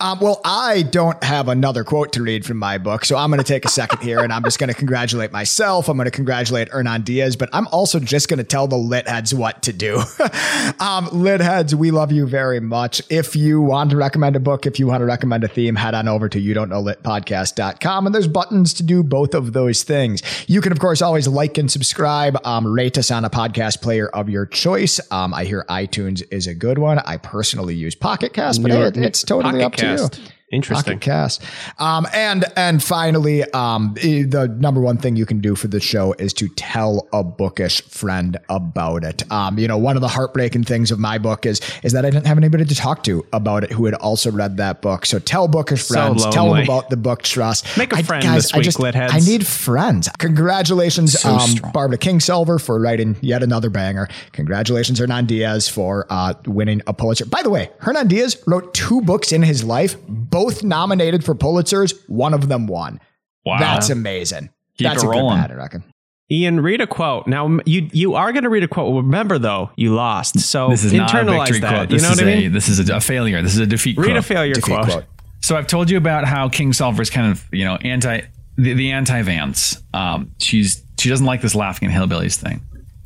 Um, 0.04 0.20
well, 0.20 0.42
I 0.44 0.82
don't 0.82 1.24
have 1.24 1.48
another 1.48 1.86
quote 1.86 2.12
to 2.12 2.24
read 2.24 2.46
from 2.46 2.58
my 2.58 2.78
book, 2.78 3.06
so 3.06 3.16
I'm 3.16 3.30
going 3.30 3.38
to 3.38 3.46
take 3.46 3.64
a 3.64 3.70
second 3.70 4.02
here 4.02 4.20
and 4.20 4.34
I'm 4.34 4.44
just 4.44 4.60
going 4.60 4.68
to 4.68 4.74
congratulate 4.74 5.32
myself. 5.32 5.88
I'm 5.88 5.96
going 5.96 6.04
to 6.04 6.12
congratulate 6.12 6.68
Hernan 6.68 7.04
Diaz, 7.04 7.38
but 7.38 7.48
I'm 7.54 7.68
also 7.68 8.02
just 8.02 8.28
going 8.28 8.40
to 8.40 8.44
tell 8.44 8.68
the 8.68 8.76
lit 8.76 9.08
heads 9.08 9.34
what 9.34 9.62
to 9.62 9.72
do. 9.72 10.04
um, 10.82 11.08
lit 11.14 11.40
heads, 11.40 11.74
we 11.74 11.92
love 11.92 12.12
you 12.12 12.28
very 12.28 12.60
much. 12.60 13.02
If 13.10 13.38
you 13.38 13.62
want 13.62 13.92
to 13.92 13.96
recommend 13.96 14.36
a 14.36 14.42
book, 14.42 14.66
if 14.66 14.78
you 14.78 14.88
want 14.88 15.00
to 15.00 15.06
recommend 15.06 15.46
a 15.46 15.48
theme, 15.48 15.76
head 15.76 15.96
on 15.96 16.10
over 16.10 16.28
to 16.28 16.38
you 16.38 16.54
don't 16.54 16.68
know 16.68 16.84
litpodcast.com 16.84 18.06
and 18.06 18.14
there's 18.14 18.28
buttons 18.28 18.74
to 18.74 18.84
do 18.84 19.04
both 19.04 19.34
of 19.34 19.54
those 19.54 19.84
things. 19.84 20.22
You 20.50 20.60
can, 20.60 20.74
of 20.74 20.80
course, 20.80 21.02
always 21.02 21.30
like 21.30 21.58
and 21.58 21.72
subscribe, 21.72 22.38
um, 22.46 22.68
rate 22.68 22.98
us 22.98 23.10
on 23.10 23.24
a 23.24 23.30
podcast 23.30 23.82
player 23.82 24.10
of 24.10 24.28
your 24.28 24.48
choice. 24.48 25.00
Um, 25.12 25.34
I 25.34 25.46
hear 25.46 25.64
iTunes 25.70 26.24
is 26.30 26.46
a 26.46 26.54
good 26.54 26.78
one. 26.78 27.00
I 27.00 27.16
personally 27.16 27.76
use 27.76 27.96
Pocket 27.96 28.34
Cast, 28.34 28.62
but 28.62 28.70
hey, 28.70 28.92
it's 28.96 29.24
totally 29.24 29.62
Pocket 29.62 29.66
up 29.66 29.76
to 29.76 29.92
you. 29.92 29.93
Cast. 29.98 30.33
Interesting. 30.54 30.94
Pocket 30.94 31.02
Cast. 31.02 31.44
Um, 31.80 32.08
and 32.14 32.46
and 32.56 32.84
finally, 32.84 33.44
um, 33.52 33.94
the 33.96 34.56
number 34.60 34.80
one 34.82 34.98
thing 34.98 35.16
you 35.16 35.26
can 35.26 35.40
do 35.40 35.56
for 35.56 35.68
the 35.68 35.80
show 35.80 36.14
is 36.14 36.34
to 36.34 36.48
tell 36.50 37.08
a 37.12 37.24
bookish 37.24 37.82
friend 37.84 38.38
about 38.50 39.04
it. 39.04 39.30
Um, 39.32 39.58
you 39.58 39.68
know, 39.68 39.78
one 39.78 39.96
of 39.96 40.02
the 40.02 40.08
heartbreaking 40.08 40.64
things 40.66 40.92
of 40.92 41.00
my 41.00 41.18
book 41.18 41.46
is 41.46 41.62
is 41.84 41.94
that 41.94 42.06
I 42.06 42.10
didn't 42.10 42.28
have 42.28 42.38
anybody 42.38 42.66
to 42.66 42.76
talk 42.76 43.04
to 43.04 43.26
about 43.34 43.64
it 43.64 43.72
who 43.72 43.86
had 43.86 43.96
also 43.96 44.32
read 44.32 44.58
that 44.58 44.82
book. 44.82 45.06
So 45.06 45.20
tell 45.20 45.48
bookish 45.48 45.84
So 45.84 45.96
friends, 45.96 46.26
tell 46.28 46.54
them 46.54 46.64
about 46.64 46.90
the 46.90 46.98
book 46.98 47.24
trust. 47.24 47.78
Make 47.78 47.94
a 47.94 48.00
a 48.00 48.04
friend 48.04 48.24
this 48.36 48.54
week, 48.54 48.78
lit 48.80 48.96
heads. 48.96 49.14
I 49.14 49.20
need 49.20 49.48
friends. 49.48 50.10
Congratulations, 50.20 51.20
So 51.20 51.30
um. 51.30 51.72
Barbara 51.74 51.98
Kingsolver 51.98 52.62
for 52.62 52.80
writing 52.80 53.16
yet 53.22 53.42
another 53.42 53.70
banger. 53.70 54.08
Congratulations, 54.34 55.00
Hernan 55.00 55.26
Diaz 55.26 55.70
for 55.70 56.06
uh, 56.10 56.34
winning 56.46 56.82
a 56.86 56.94
Pulitzer. 56.94 57.26
By 57.26 57.42
the 57.42 57.50
way, 57.50 57.72
Hernan 57.80 58.08
Diaz 58.08 58.42
wrote 58.46 58.74
two 58.74 59.02
books 59.02 59.32
in 59.32 59.42
his 59.42 59.64
life, 59.64 59.96
both 60.08 60.43
nominated 60.64 61.24
for 61.24 61.36
Pulitzers. 61.36 61.94
One 62.08 62.34
of 62.34 62.48
them 62.50 62.68
won. 62.68 63.00
wow. 63.46 63.60
That's 63.60 63.90
amazing. 63.90 64.50
Keep 64.78 64.88
That's 64.88 65.04
it 65.04 65.08
a 65.08 65.10
good 65.10 65.18
rolling. 65.18 65.38
I 65.40 65.54
reckon. 65.54 65.84
Ian, 66.32 66.62
read 66.62 66.82
a 66.82 66.88
quote. 66.88 67.28
Now 67.28 67.60
you 67.66 67.90
you 67.92 68.16
are 68.16 68.32
going 68.32 68.44
to 68.44 68.50
read 68.50 68.64
a 68.64 68.68
quote. 68.68 68.96
Remember 69.04 69.38
though, 69.38 69.70
you 69.76 69.94
lost. 69.94 70.40
So 70.40 70.70
this 70.70 70.84
is 70.84 70.94
not 70.94 71.14
a 71.14 71.18
internalize 71.18 71.38
victory 71.46 71.60
that. 71.60 71.74
quote. 71.76 71.92
You 71.92 72.00
know 72.00 72.10
what 72.10 72.20
I 72.20 72.24
a 72.24 72.26
mean? 72.42 72.52
this 72.54 72.70
is 72.70 72.90
a, 72.90 72.96
a 72.96 73.02
failure. 73.02 73.42
This 73.42 73.54
is 73.54 73.60
a 73.60 73.68
defeat 73.68 73.98
Read 73.98 74.08
quote. 74.08 74.18
a 74.18 74.22
failure 74.24 74.54
Defeat 74.54 74.74
quote. 74.76 74.86
quote. 74.90 75.06
So 75.42 75.56
I've 75.58 75.68
told 75.68 75.90
you 75.90 75.98
about 75.98 76.26
how 76.26 76.48
Kingsolver 76.50 77.02
is 77.02 77.10
kind 77.10 77.30
of 77.32 77.46
you 77.52 77.66
know 77.66 77.76
anti 77.76 78.22
the, 78.58 78.74
the 78.74 78.92
anti 78.92 79.22
Vance. 79.22 79.82
Um, 79.94 80.32
she's 80.40 80.82
she 81.00 81.10
doesn't 81.10 81.26
like 81.26 81.42
this 81.42 81.54
laughing 81.54 81.92
at 81.92 81.94
hillbillies 81.96 82.38
thing. 82.38 82.62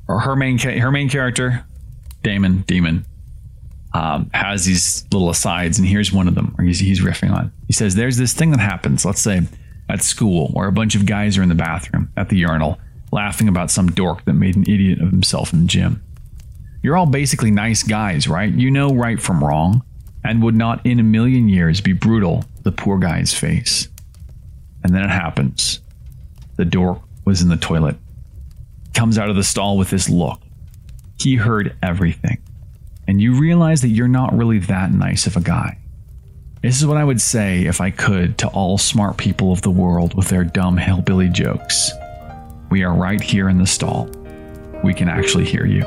Or 0.07 0.19
her 0.21 0.35
main 0.35 0.57
her 0.59 0.91
main 0.91 1.09
character, 1.09 1.65
Damon 2.23 2.61
Demon, 2.67 3.05
um, 3.97 4.29
has 4.33 4.65
these 4.65 5.05
little 5.11 5.29
asides, 5.29 5.79
and 5.79 5.87
here's 5.87 6.13
one 6.13 6.27
of 6.27 6.35
them 6.35 6.53
where 6.55 6.67
he's, 6.67 6.79
he's 6.79 7.01
riffing 7.01 7.31
on. 7.31 7.51
He 7.65 7.73
says, 7.73 7.95
"There's 7.95 8.17
this 8.17 8.33
thing 8.33 8.51
that 8.51 8.59
happens. 8.59 9.05
Let's 9.05 9.21
say 9.21 9.41
at 9.89 10.03
school, 10.03 10.49
where 10.49 10.67
a 10.67 10.71
bunch 10.71 10.93
of 10.93 11.07
guys 11.07 11.37
are 11.37 11.43
in 11.43 11.49
the 11.49 11.55
bathroom 11.55 12.11
at 12.15 12.29
the 12.29 12.37
urinal, 12.37 12.77
laughing 13.11 13.47
about 13.47 13.71
some 13.71 13.87
dork 13.87 14.23
that 14.25 14.33
made 14.33 14.55
an 14.55 14.63
idiot 14.63 15.01
of 15.01 15.09
himself 15.09 15.51
in 15.51 15.61
the 15.61 15.67
gym." 15.67 16.03
You're 16.83 16.95
all 16.95 17.07
basically 17.07 17.49
nice 17.49 17.81
guys, 17.81 18.27
right? 18.27 18.53
You 18.53 18.69
know 18.69 18.89
right 18.89 19.19
from 19.19 19.43
wrong, 19.43 19.83
and 20.23 20.43
would 20.43 20.55
not 20.55 20.85
in 20.85 20.99
a 20.99 21.03
million 21.03 21.49
years 21.49 21.81
be 21.81 21.93
brutal 21.93 22.43
to 22.57 22.63
the 22.63 22.71
poor 22.71 22.99
guy's 22.99 23.33
face. 23.33 23.87
And 24.83 24.93
then 24.93 25.03
it 25.03 25.09
happens. 25.09 25.79
The 26.57 26.65
dork 26.65 27.01
was 27.25 27.41
in 27.41 27.49
the 27.49 27.57
toilet. 27.57 27.95
Comes 28.93 29.17
out 29.17 29.29
of 29.29 29.35
the 29.35 29.43
stall 29.43 29.77
with 29.77 29.89
this 29.89 30.07
look. 30.07 30.39
He 31.19 31.35
heard 31.35 31.75
everything. 31.81 32.37
And 33.07 33.21
you 33.21 33.39
realize 33.39 33.81
that 33.81 33.89
you're 33.89 34.07
not 34.07 34.35
really 34.35 34.59
that 34.59 34.91
nice 34.91 35.27
of 35.27 35.37
a 35.37 35.41
guy. 35.41 35.77
This 36.61 36.77
is 36.79 36.85
what 36.85 36.97
I 36.97 37.03
would 37.03 37.21
say 37.21 37.65
if 37.65 37.79
I 37.79 37.91
could 37.91 38.37
to 38.39 38.47
all 38.49 38.77
smart 38.77 39.17
people 39.17 39.51
of 39.51 39.61
the 39.61 39.71
world 39.71 40.13
with 40.15 40.29
their 40.29 40.43
dumb 40.43 40.77
hillbilly 40.77 41.29
jokes. 41.29 41.91
We 42.69 42.83
are 42.83 42.93
right 42.93 43.21
here 43.21 43.47
in 43.47 43.59
the 43.59 43.67
stall. 43.67 44.09
We 44.83 44.93
can 44.93 45.07
actually 45.07 45.45
hear 45.45 45.65
you. 45.65 45.85